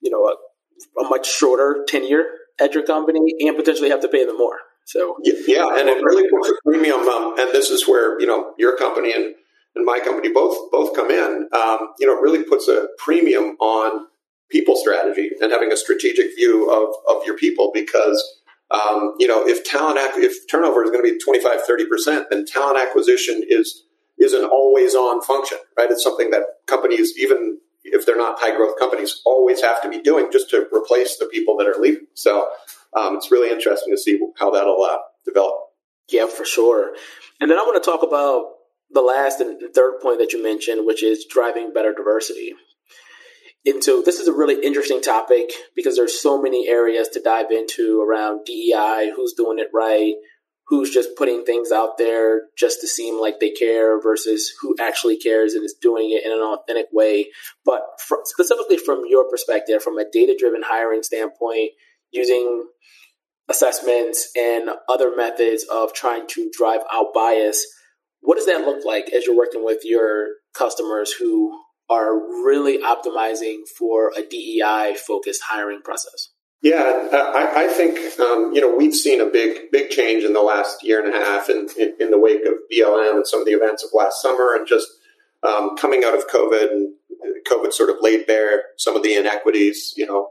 You 0.00 0.10
know, 0.10 0.24
a, 0.24 1.04
a 1.04 1.08
much 1.08 1.28
shorter 1.28 1.84
tenure 1.88 2.24
at 2.60 2.74
your 2.74 2.84
company, 2.84 3.20
and 3.40 3.56
potentially 3.56 3.90
have 3.90 4.00
to 4.00 4.08
pay 4.08 4.24
them 4.24 4.38
more. 4.38 4.58
So 4.86 5.16
yeah, 5.22 5.66
and 5.78 5.88
it 5.88 6.02
really 6.02 6.28
puts 6.30 6.48
a 6.48 6.54
premium. 6.64 7.00
Um, 7.00 7.38
and 7.38 7.50
this 7.52 7.70
is 7.70 7.86
where 7.86 8.20
you 8.20 8.26
know 8.26 8.54
your 8.58 8.76
company 8.76 9.12
and, 9.12 9.34
and 9.74 9.84
my 9.84 10.00
company 10.00 10.32
both 10.32 10.70
both 10.70 10.94
come 10.94 11.10
in. 11.10 11.48
Um, 11.52 11.78
you 11.98 12.06
know, 12.06 12.16
it 12.16 12.22
really 12.22 12.44
puts 12.44 12.68
a 12.68 12.88
premium 12.98 13.56
on 13.60 14.06
people 14.50 14.76
strategy 14.76 15.30
and 15.40 15.52
having 15.52 15.72
a 15.72 15.76
strategic 15.76 16.34
view 16.36 16.70
of 16.70 17.16
of 17.16 17.24
your 17.26 17.36
people 17.36 17.70
because. 17.72 18.22
Um, 18.70 19.14
you 19.18 19.26
know, 19.26 19.48
if 19.48 19.64
talent 19.64 19.98
if 20.16 20.46
turnover 20.46 20.84
is 20.84 20.90
going 20.90 21.02
to 21.02 21.10
be 21.10 21.18
25, 21.18 21.62
30 21.66 21.86
percent, 21.86 22.26
then 22.28 22.44
talent 22.44 22.76
acquisition 22.76 23.42
is 23.48 23.84
is 24.18 24.32
an 24.32 24.44
always 24.44 24.94
on 24.94 25.22
function, 25.22 25.58
right? 25.76 25.90
It's 25.90 26.02
something 26.02 26.30
that 26.30 26.42
companies, 26.66 27.14
even 27.18 27.58
if 27.84 28.04
they're 28.04 28.16
not 28.16 28.38
high 28.38 28.56
growth 28.56 28.78
companies, 28.78 29.20
always 29.24 29.62
have 29.62 29.80
to 29.82 29.88
be 29.88 30.00
doing 30.00 30.28
just 30.32 30.50
to 30.50 30.66
replace 30.72 31.16
the 31.16 31.26
people 31.26 31.56
that 31.56 31.66
are 31.66 31.80
leaving. 31.80 32.06
So 32.14 32.48
um, 32.96 33.16
it's 33.16 33.30
really 33.30 33.50
interesting 33.50 33.92
to 33.92 34.00
see 34.00 34.18
how 34.38 34.50
that'll 34.50 34.82
uh, 34.82 34.98
develop. 35.24 35.54
Yeah, 36.10 36.26
for 36.26 36.44
sure. 36.44 36.94
And 37.40 37.50
then 37.50 37.58
I 37.58 37.62
want 37.62 37.82
to 37.82 37.90
talk 37.90 38.02
about 38.02 38.52
the 38.90 39.02
last 39.02 39.40
and 39.40 39.60
third 39.74 40.00
point 40.00 40.18
that 40.18 40.32
you 40.32 40.42
mentioned, 40.42 40.86
which 40.86 41.02
is 41.02 41.26
driving 41.28 41.72
better 41.72 41.92
diversity. 41.94 42.54
And 43.66 43.84
so 43.84 44.00
this 44.02 44.18
is 44.18 44.28
a 44.28 44.32
really 44.32 44.64
interesting 44.64 45.02
topic 45.02 45.50
because 45.76 45.96
there's 45.96 46.18
so 46.18 46.40
many 46.40 46.68
areas 46.68 47.08
to 47.08 47.22
dive 47.22 47.50
into 47.50 48.00
around 48.00 48.46
DEI, 48.46 49.12
who's 49.14 49.34
doing 49.34 49.58
it 49.58 49.68
right, 49.74 50.14
who's 50.68 50.92
just 50.92 51.16
putting 51.16 51.44
things 51.44 51.72
out 51.72 51.96
there 51.96 52.42
just 52.58 52.80
to 52.80 52.86
seem 52.86 53.18
like 53.20 53.40
they 53.40 53.50
care 53.50 54.00
versus 54.00 54.52
who 54.60 54.74
actually 54.78 55.16
cares 55.16 55.54
and 55.54 55.64
is 55.64 55.74
doing 55.80 56.10
it 56.10 56.24
in 56.24 56.30
an 56.30 56.40
authentic 56.40 56.86
way. 56.92 57.28
But 57.64 57.82
specifically 58.24 58.76
from 58.76 59.02
your 59.08 59.28
perspective, 59.30 59.82
from 59.82 59.98
a 59.98 60.04
data 60.10 60.36
driven 60.38 60.62
hiring 60.62 61.02
standpoint, 61.02 61.70
using 62.10 62.66
assessments 63.48 64.30
and 64.36 64.68
other 64.88 65.14
methods 65.16 65.64
of 65.72 65.94
trying 65.94 66.26
to 66.28 66.50
drive 66.56 66.80
out 66.92 67.14
bias. 67.14 67.66
What 68.20 68.36
does 68.36 68.46
that 68.46 68.66
look 68.66 68.84
like 68.84 69.10
as 69.14 69.24
you're 69.24 69.36
working 69.36 69.64
with 69.64 69.78
your 69.84 70.28
customers 70.54 71.12
who 71.12 71.58
are 71.88 72.14
really 72.44 72.78
optimizing 72.78 73.60
for 73.78 74.12
a 74.16 74.22
DEI 74.22 74.96
focused 75.06 75.42
hiring 75.48 75.80
process? 75.82 76.28
Yeah, 76.60 77.08
I, 77.12 77.66
I 77.66 77.66
think 77.68 78.18
um, 78.18 78.52
you 78.52 78.60
know 78.60 78.74
we've 78.76 78.94
seen 78.94 79.20
a 79.20 79.26
big 79.26 79.70
big 79.70 79.90
change 79.90 80.24
in 80.24 80.32
the 80.32 80.42
last 80.42 80.82
year 80.82 81.04
and 81.04 81.14
a 81.14 81.18
half 81.18 81.48
in, 81.48 81.68
in, 81.78 81.94
in 82.00 82.10
the 82.10 82.18
wake 82.18 82.44
of 82.44 82.54
BLM 82.72 83.16
and 83.16 83.26
some 83.26 83.40
of 83.40 83.46
the 83.46 83.52
events 83.52 83.84
of 83.84 83.90
last 83.94 84.20
summer, 84.20 84.56
and 84.56 84.66
just 84.66 84.88
um, 85.42 85.76
coming 85.76 86.02
out 86.04 86.16
of 86.16 86.26
COVID. 86.28 86.70
And 86.70 86.94
COVID 87.48 87.72
sort 87.72 87.90
of 87.90 87.96
laid 88.00 88.26
bare 88.26 88.62
some 88.76 88.96
of 88.96 89.02
the 89.02 89.14
inequities, 89.14 89.94
you 89.96 90.06
know, 90.06 90.30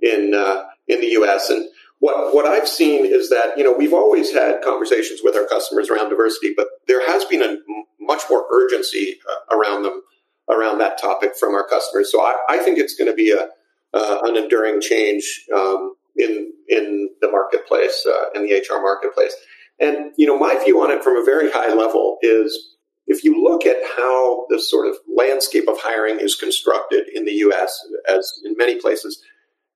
in 0.00 0.32
uh, 0.34 0.64
in 0.86 1.00
the 1.00 1.08
U.S. 1.08 1.50
and 1.50 1.68
what, 2.04 2.34
what 2.34 2.44
I've 2.44 2.68
seen 2.68 3.06
is 3.06 3.30
that, 3.30 3.56
you 3.56 3.64
know, 3.64 3.72
we've 3.72 3.94
always 3.94 4.30
had 4.30 4.60
conversations 4.62 5.20
with 5.24 5.36
our 5.36 5.46
customers 5.46 5.88
around 5.88 6.10
diversity, 6.10 6.52
but 6.54 6.66
there 6.86 7.06
has 7.06 7.24
been 7.24 7.42
a 7.42 7.56
much 7.98 8.22
more 8.28 8.44
urgency 8.52 9.18
uh, 9.26 9.56
around 9.56 9.84
them 9.84 10.02
around 10.50 10.76
that 10.78 11.00
topic 11.00 11.32
from 11.34 11.54
our 11.54 11.66
customers. 11.66 12.12
So 12.12 12.20
I, 12.20 12.36
I 12.50 12.58
think 12.58 12.78
it's 12.78 12.94
going 12.94 13.10
to 13.10 13.16
be 13.16 13.30
a 13.30 13.48
uh, 13.94 14.18
an 14.24 14.36
enduring 14.36 14.80
change 14.80 15.46
um, 15.54 15.94
in 16.16 16.52
in 16.68 17.10
the 17.20 17.30
marketplace 17.30 18.06
uh, 18.08 18.30
in 18.34 18.46
the 18.46 18.54
HR 18.54 18.80
marketplace. 18.80 19.34
And 19.80 20.12
you 20.16 20.26
know, 20.26 20.38
my 20.38 20.60
view 20.64 20.82
on 20.82 20.90
it 20.90 21.02
from 21.02 21.16
a 21.16 21.24
very 21.24 21.50
high 21.50 21.72
level 21.74 22.18
is 22.22 22.74
if 23.06 23.24
you 23.24 23.42
look 23.42 23.66
at 23.66 23.76
how 23.96 24.46
the 24.48 24.60
sort 24.60 24.88
of 24.88 24.96
landscape 25.14 25.68
of 25.68 25.76
hiring 25.78 26.20
is 26.20 26.34
constructed 26.34 27.04
in 27.12 27.24
the 27.24 27.32
U.S., 27.32 27.78
as 28.08 28.40
in 28.44 28.56
many 28.56 28.80
places, 28.80 29.22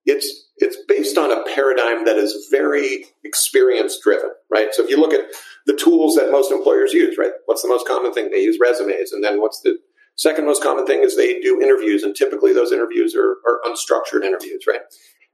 it's 0.06 0.46
it's 0.56 0.76
based 0.88 1.18
on 1.18 1.30
a 1.30 1.44
paradigm 1.54 2.04
that 2.04 2.16
is 2.16 2.48
very 2.50 3.06
experience 3.24 3.98
driven, 4.02 4.30
right? 4.50 4.68
So 4.72 4.82
if 4.82 4.90
you 4.90 4.98
look 4.98 5.12
at 5.12 5.26
the 5.66 5.76
tools 5.76 6.16
that 6.16 6.32
most 6.32 6.50
employers 6.50 6.92
use, 6.92 7.16
right? 7.18 7.32
What's 7.44 7.62
the 7.62 7.68
most 7.68 7.86
common 7.86 8.12
thing? 8.12 8.30
They 8.30 8.42
use 8.42 8.58
resumes, 8.60 9.12
and 9.12 9.22
then 9.22 9.40
what's 9.40 9.60
the 9.60 9.78
second 10.18 10.44
most 10.44 10.62
common 10.62 10.86
thing 10.86 11.02
is 11.02 11.16
they 11.16 11.40
do 11.40 11.60
interviews, 11.62 12.02
and 12.02 12.14
typically 12.14 12.52
those 12.52 12.72
interviews 12.72 13.14
are, 13.14 13.36
are 13.46 13.60
unstructured 13.66 14.24
interviews, 14.24 14.64
right? 14.68 14.80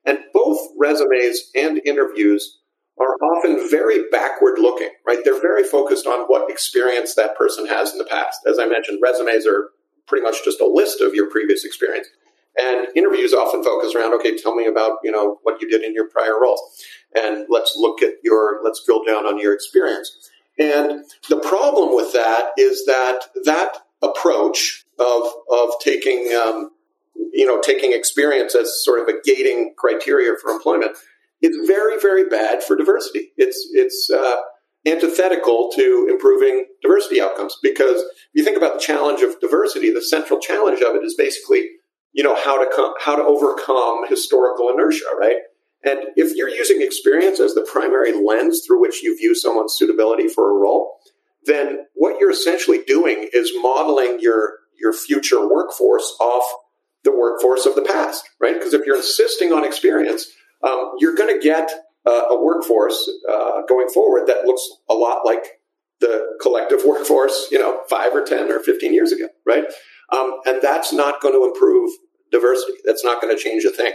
And 0.05 0.18
both 0.33 0.59
resumes 0.79 1.51
and 1.57 1.81
interviews 1.85 2.59
are 3.01 3.16
often 3.16 3.68
very 3.68 4.05
backward 4.12 4.59
looking, 4.59 4.90
right? 5.07 5.18
They're 5.25 5.40
very 5.40 5.64
focused 5.64 6.07
on 6.07 6.27
what 6.27 6.51
experience 6.51 7.14
that 7.14 7.37
person 7.37 7.66
has 7.66 7.92
in 7.92 7.99
the 7.99 8.05
past. 8.05 8.40
As 8.47 8.59
I 8.59 8.66
mentioned, 8.66 9.01
resumes 9.03 9.47
are 9.47 9.70
pretty 10.07 10.23
much 10.23 10.44
just 10.44 10.61
a 10.61 10.66
list 10.66 11.01
of 11.01 11.14
your 11.14 11.31
previous 11.31 11.64
experience. 11.64 12.07
And 12.61 12.87
interviews 12.94 13.33
often 13.33 13.64
focus 13.64 13.97
around, 13.97 14.14
okay, 14.14 14.37
tell 14.37 14.55
me 14.55 14.66
about, 14.66 14.99
you 15.03 15.11
know, 15.11 15.38
what 15.42 15.61
you 15.61 15.68
did 15.68 15.83
in 15.83 15.92
your 15.92 16.09
prior 16.09 16.40
roles. 16.40 16.61
And 17.16 17.47
let's 17.49 17.75
look 17.77 18.01
at 18.01 18.12
your, 18.23 18.61
let's 18.62 18.85
drill 18.85 19.03
down 19.05 19.27
on 19.27 19.40
your 19.40 19.55
experience. 19.55 20.31
And 20.57 21.05
the 21.29 21.38
problem 21.40 21.97
with 21.97 22.12
that 22.12 22.51
is 22.57 22.85
that 22.87 23.23
that 23.44 23.79
approach 24.05 24.85
of, 24.99 25.23
of 25.51 25.71
taking, 25.81 26.33
um, 26.35 26.71
you 27.33 27.47
know, 27.47 27.61
taking 27.61 27.93
experience 27.93 28.55
as 28.55 28.85
sort 28.85 29.01
of 29.01 29.09
a 29.09 29.19
gating 29.25 29.75
criteria 29.77 30.33
for 30.40 30.51
employment 30.51 30.97
is 31.43 31.57
very, 31.67 31.99
very 32.01 32.29
bad 32.29 32.62
for 32.62 32.77
diversity. 32.77 33.33
It's, 33.37 33.69
it's, 33.73 34.11
uh, 34.11 34.37
antithetical 34.87 35.71
to 35.75 36.07
improving 36.11 36.67
diversity 36.83 37.19
outcomes 37.19 37.57
because 37.62 38.03
if 38.03 38.29
you 38.35 38.45
think 38.45 38.59
about 38.59 38.75
the 38.75 38.81
challenge 38.81 39.23
of 39.23 39.40
diversity, 39.40 39.90
the 39.90 40.03
central 40.03 40.38
challenge 40.38 40.83
of 40.83 40.95
it 40.95 41.03
is 41.03 41.14
basically 41.14 41.71
you 42.14 42.23
know 42.23 42.35
how 42.35 42.57
to 42.57 42.95
how 43.01 43.14
to 43.14 43.23
overcome 43.23 44.09
historical 44.09 44.71
inertia 44.71 45.05
right 45.19 45.37
and 45.85 45.99
if 46.17 46.35
you're 46.35 46.49
using 46.49 46.81
experience 46.81 47.40
as 47.40 47.55
the 47.55 47.69
primary 47.71 48.12
lens 48.12 48.62
through 48.64 48.81
which 48.81 49.03
you 49.03 49.17
view 49.17 49.35
someone's 49.35 49.75
suitability 49.77 50.29
for 50.29 50.51
a 50.51 50.55
role 50.55 50.99
then 51.47 51.87
what 51.95 52.21
you're 52.21 52.31
essentially 52.31 52.81
doing 52.87 53.29
is 53.33 53.53
modeling 53.61 54.19
your 54.21 54.55
your 54.79 54.93
future 54.93 55.47
workforce 55.49 56.17
off 56.21 56.45
the 57.05 57.13
workforce 57.13 57.67
of 57.67 57.75
the 57.75 57.83
past 57.83 58.29
right 58.41 58.55
because 58.55 58.75
if 58.75 58.85
you're 58.87 58.97
insisting 58.97 59.53
on 59.53 59.65
experience 59.65 60.27
um, 60.63 60.93
you're 60.99 61.15
going 61.15 61.35
to 61.35 61.43
get 61.43 61.71
uh, 62.07 62.23
a 62.31 62.43
workforce 62.43 63.11
uh, 63.31 63.63
going 63.69 63.89
forward 63.89 64.27
that 64.27 64.45
looks 64.47 64.67
a 64.91 64.95
lot 64.95 65.25
like 65.25 65.61
the 66.01 66.37
collective 66.41 66.81
workforce 66.87 67.49
you 67.51 67.59
know 67.59 67.81
five 67.89 68.15
or 68.15 68.25
ten 68.25 68.51
or 68.51 68.61
15 68.61 68.93
years 68.93 69.13
ago 69.13 69.29
right 69.47 69.65
um, 70.13 70.41
and 70.47 70.61
that's 70.63 70.93
not 70.93 71.21
going 71.21 71.35
to 71.35 71.47
improve 71.47 71.91
diversity. 72.35 72.79
That's 72.85 73.05
not 73.05 73.23
going 73.23 73.35
to 73.35 73.43
change 73.43 73.65
a 73.65 73.71
thing. 73.71 73.95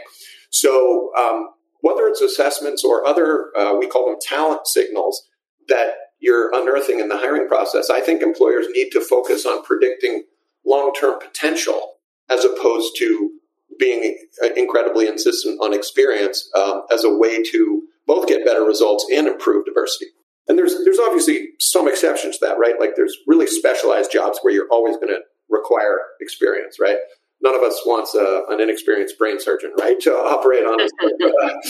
So, 0.49 1.11
um, 1.17 1.49
whether 1.81 2.07
it's 2.07 2.21
assessments 2.21 2.83
or 2.83 3.05
other, 3.05 3.51
uh, 3.57 3.75
we 3.77 3.87
call 3.87 4.07
them 4.07 4.17
talent 4.21 4.67
signals 4.67 5.27
that 5.67 5.91
you're 6.19 6.53
unearthing 6.53 6.99
in 6.99 7.09
the 7.09 7.17
hiring 7.17 7.47
process, 7.47 7.89
I 7.89 8.01
think 8.01 8.21
employers 8.21 8.67
need 8.71 8.89
to 8.91 9.01
focus 9.01 9.45
on 9.45 9.63
predicting 9.63 10.23
long 10.65 10.93
term 10.93 11.19
potential 11.19 11.95
as 12.29 12.45
opposed 12.45 12.95
to 12.97 13.31
being 13.77 14.17
incredibly 14.55 15.07
insistent 15.07 15.59
on 15.61 15.73
experience 15.73 16.49
um, 16.55 16.83
as 16.91 17.03
a 17.03 17.15
way 17.15 17.41
to 17.41 17.83
both 18.05 18.27
get 18.27 18.45
better 18.45 18.63
results 18.63 19.05
and 19.11 19.27
improve 19.27 19.65
diversity. 19.65 20.07
And 20.47 20.57
there's 20.57 20.75
there's 20.83 20.99
obviously 20.99 21.49
some 21.59 21.87
exceptions 21.87 22.37
to 22.37 22.47
that, 22.47 22.59
right? 22.59 22.79
Like 22.79 22.95
there's 22.95 23.15
really 23.27 23.47
specialized 23.47 24.11
jobs 24.11 24.39
where 24.41 24.53
you're 24.53 24.67
always 24.71 24.97
going 24.97 25.09
to 25.09 25.21
require 25.49 25.99
experience, 26.19 26.77
right? 26.79 26.97
none 27.41 27.55
of 27.55 27.61
us 27.61 27.81
wants 27.85 28.15
a, 28.15 28.43
an 28.49 28.61
inexperienced 28.61 29.17
brain 29.17 29.39
surgeon, 29.39 29.71
right, 29.79 29.99
to 30.01 30.11
operate 30.11 30.63
on 30.63 30.81
us. 30.81 30.89
Uh, 31.01 31.07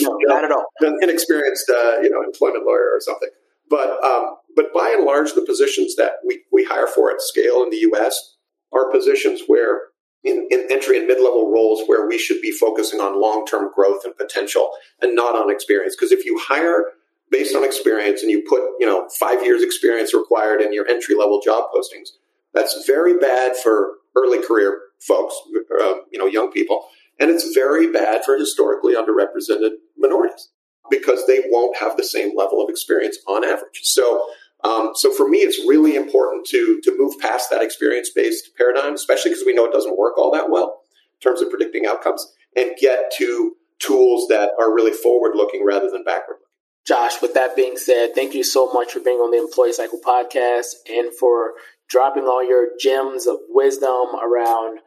no, 0.00 0.18
not 0.22 0.44
at 0.44 0.52
all. 0.52 0.64
An 0.80 0.98
inexperienced, 1.02 1.70
uh, 1.70 2.00
you 2.02 2.10
know, 2.10 2.22
employment 2.22 2.64
lawyer 2.66 2.90
or 2.92 3.00
something. 3.00 3.28
But 3.70 4.02
um, 4.04 4.36
but 4.56 4.74
by 4.74 4.92
and 4.96 5.06
large, 5.06 5.32
the 5.32 5.46
positions 5.46 5.94
that 5.96 6.14
we, 6.26 6.42
we 6.52 6.64
hire 6.64 6.88
for 6.88 7.10
at 7.10 7.22
scale 7.22 7.62
in 7.62 7.70
the 7.70 7.78
U.S. 7.92 8.36
are 8.72 8.90
positions 8.90 9.42
where 9.46 9.82
in, 10.24 10.46
in 10.50 10.66
entry 10.70 10.98
and 10.98 11.06
mid-level 11.06 11.50
roles 11.50 11.84
where 11.86 12.06
we 12.06 12.18
should 12.18 12.42
be 12.42 12.50
focusing 12.50 13.00
on 13.00 13.22
long-term 13.22 13.70
growth 13.74 14.04
and 14.04 14.14
potential 14.16 14.70
and 15.00 15.14
not 15.14 15.34
on 15.34 15.50
experience. 15.50 15.96
Because 15.96 16.12
if 16.12 16.26
you 16.26 16.38
hire 16.38 16.84
based 17.30 17.54
on 17.54 17.64
experience 17.64 18.22
and 18.22 18.30
you 18.30 18.42
put 18.46 18.60
you 18.80 18.86
know 18.86 19.08
five 19.18 19.44
years 19.44 19.62
experience 19.62 20.12
required 20.12 20.60
in 20.60 20.74
your 20.74 20.86
entry-level 20.88 21.40
job 21.42 21.70
postings, 21.72 22.10
that's 22.52 22.84
very 22.86 23.18
bad 23.18 23.56
for 23.56 23.92
early 24.16 24.44
career 24.44 24.80
folks, 25.00 25.34
uh, 25.80 25.94
you 26.10 26.18
know, 26.18 26.26
young 26.26 26.50
people. 26.50 26.86
And 27.20 27.30
it's 27.30 27.54
very 27.54 27.90
bad 27.92 28.24
for 28.24 28.36
historically 28.36 28.94
underrepresented 28.94 29.72
minorities 29.96 30.48
because 30.90 31.26
they 31.26 31.40
won't 31.46 31.76
have 31.76 31.96
the 31.96 32.04
same 32.04 32.36
level 32.36 32.62
of 32.62 32.68
experience 32.68 33.18
on 33.26 33.44
average. 33.44 33.80
So, 33.82 34.24
um, 34.64 34.90
so 34.94 35.12
for 35.12 35.28
me, 35.28 35.38
it's 35.38 35.66
really 35.66 35.96
important 35.96 36.46
to 36.46 36.80
to 36.84 36.96
move 36.98 37.18
past 37.18 37.50
that 37.50 37.62
experience 37.62 38.10
based 38.10 38.50
paradigm, 38.56 38.94
especially 38.94 39.30
because 39.30 39.46
we 39.46 39.54
know 39.54 39.64
it 39.64 39.72
doesn't 39.72 39.98
work 39.98 40.18
all 40.18 40.32
that 40.32 40.50
well 40.50 40.82
in 41.14 41.20
terms 41.20 41.40
of 41.40 41.50
predicting 41.50 41.86
outcomes, 41.86 42.32
and 42.56 42.72
get 42.80 43.12
to 43.18 43.56
tools 43.78 44.28
that 44.28 44.50
are 44.58 44.74
really 44.74 44.92
forward 44.92 45.34
looking 45.34 45.64
rather 45.64 45.90
than 45.90 46.04
backward 46.04 46.34
looking. 46.34 46.46
Josh, 46.86 47.20
with 47.22 47.34
that 47.34 47.56
being 47.56 47.76
said, 47.76 48.14
thank 48.14 48.34
you 48.34 48.42
so 48.42 48.72
much 48.72 48.92
for 48.92 49.00
being 49.00 49.18
on 49.18 49.30
the 49.30 49.38
Employee 49.38 49.72
Cycle 49.72 50.00
podcast 50.04 50.74
and 50.88 51.14
for 51.14 51.52
dropping 51.88 52.24
all 52.24 52.46
your 52.46 52.68
gems 52.78 53.26
of 53.26 53.36
wisdom 53.48 54.14
around 54.22 54.80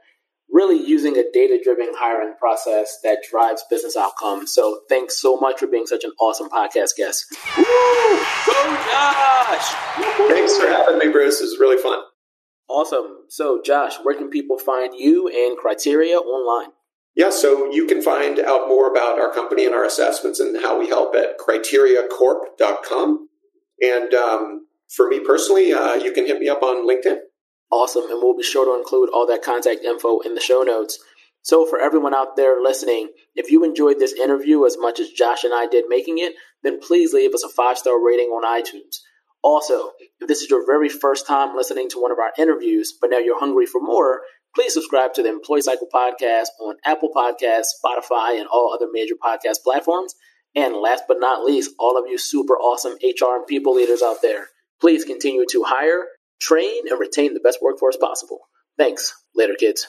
really 0.53 0.77
using 0.77 1.17
a 1.17 1.23
data 1.33 1.59
driven 1.61 1.87
hiring 1.95 2.35
process 2.39 2.99
that 3.03 3.23
drives 3.29 3.65
business 3.69 3.97
outcomes. 3.97 4.53
So 4.53 4.81
thanks 4.87 5.19
so 5.19 5.35
much 5.35 5.59
for 5.59 5.67
being 5.67 5.87
such 5.87 6.03
an 6.03 6.11
awesome 6.21 6.47
podcast 6.47 6.95
guest. 6.95 7.25
Woo! 7.57 7.63
Go 7.65 8.77
Josh! 8.91 9.73
Thanks 10.29 10.57
for 10.57 10.67
having 10.67 10.99
me, 10.99 11.09
Bruce. 11.11 11.39
This 11.39 11.49
is 11.49 11.59
really 11.59 11.81
fun. 11.81 11.99
Awesome. 12.69 13.25
So, 13.29 13.61
Josh, 13.63 13.95
where 14.03 14.15
can 14.15 14.29
people 14.29 14.57
find 14.57 14.93
you 14.95 15.27
and 15.27 15.57
Criteria 15.57 16.17
online? 16.17 16.69
Yeah, 17.15 17.29
so 17.29 17.71
you 17.71 17.85
can 17.85 18.01
find 18.01 18.39
out 18.39 18.67
more 18.67 18.89
about 18.89 19.19
our 19.19 19.31
company 19.31 19.65
and 19.65 19.75
our 19.75 19.83
assessments 19.83 20.39
and 20.39 20.59
how 20.61 20.79
we 20.79 20.87
help 20.87 21.13
at 21.15 21.37
criteriacorp.com. 21.37 23.27
And 23.81 24.13
um, 24.13 24.65
for 24.95 25.07
me 25.09 25.19
personally, 25.19 25.73
uh, 25.73 25.95
you 25.95 26.11
can 26.11 26.25
hit 26.25 26.39
me 26.39 26.47
up 26.47 26.63
on 26.63 26.87
LinkedIn. 26.87 27.17
Awesome. 27.73 28.03
And 28.03 28.21
we'll 28.21 28.37
be 28.37 28.43
sure 28.43 28.65
to 28.65 28.79
include 28.79 29.09
all 29.09 29.25
that 29.25 29.41
contact 29.41 29.83
info 29.83 30.19
in 30.19 30.35
the 30.35 30.39
show 30.39 30.61
notes. 30.61 30.99
So, 31.41 31.65
for 31.65 31.79
everyone 31.79 32.13
out 32.13 32.35
there 32.37 32.61
listening, 32.61 33.09
if 33.33 33.49
you 33.49 33.63
enjoyed 33.63 33.97
this 33.97 34.13
interview 34.13 34.63
as 34.67 34.77
much 34.77 34.99
as 34.99 35.09
Josh 35.09 35.43
and 35.43 35.55
I 35.55 35.65
did 35.65 35.85
making 35.89 36.19
it, 36.19 36.33
then 36.61 36.79
please 36.79 37.13
leave 37.13 37.33
us 37.33 37.43
a 37.43 37.49
five 37.49 37.79
star 37.79 37.99
rating 37.99 38.27
on 38.27 38.45
iTunes. 38.45 38.97
Also, 39.41 39.93
if 40.21 40.27
this 40.27 40.41
is 40.41 40.51
your 40.51 40.67
very 40.67 40.87
first 40.87 41.25
time 41.25 41.55
listening 41.55 41.89
to 41.89 41.99
one 41.99 42.11
of 42.11 42.19
our 42.19 42.31
interviews, 42.37 42.93
but 43.01 43.09
now 43.09 43.17
you're 43.17 43.39
hungry 43.39 43.65
for 43.65 43.81
more, 43.81 44.21
please 44.53 44.73
subscribe 44.73 45.15
to 45.15 45.23
the 45.23 45.29
Employee 45.29 45.63
Cycle 45.63 45.87
Podcast 45.91 46.49
on 46.61 46.75
Apple 46.85 47.09
Podcasts, 47.13 47.73
Spotify, 47.83 48.39
and 48.39 48.47
all 48.53 48.71
other 48.71 48.87
major 48.93 49.15
podcast 49.15 49.63
platforms. 49.63 50.13
And 50.55 50.75
last 50.75 51.05
but 51.07 51.17
not 51.19 51.43
least, 51.43 51.71
all 51.79 51.97
of 51.97 52.07
you 52.07 52.19
super 52.19 52.53
awesome 52.53 52.99
HR 53.03 53.37
and 53.37 53.47
people 53.47 53.73
leaders 53.73 54.03
out 54.03 54.21
there, 54.21 54.49
please 54.79 55.03
continue 55.03 55.45
to 55.49 55.63
hire 55.63 56.05
train, 56.43 56.87
and 56.89 56.99
retain 56.99 57.33
the 57.33 57.39
best 57.39 57.59
workforce 57.61 57.97
possible. 57.97 58.39
Thanks. 58.77 59.13
Later, 59.33 59.55
kids. 59.57 59.87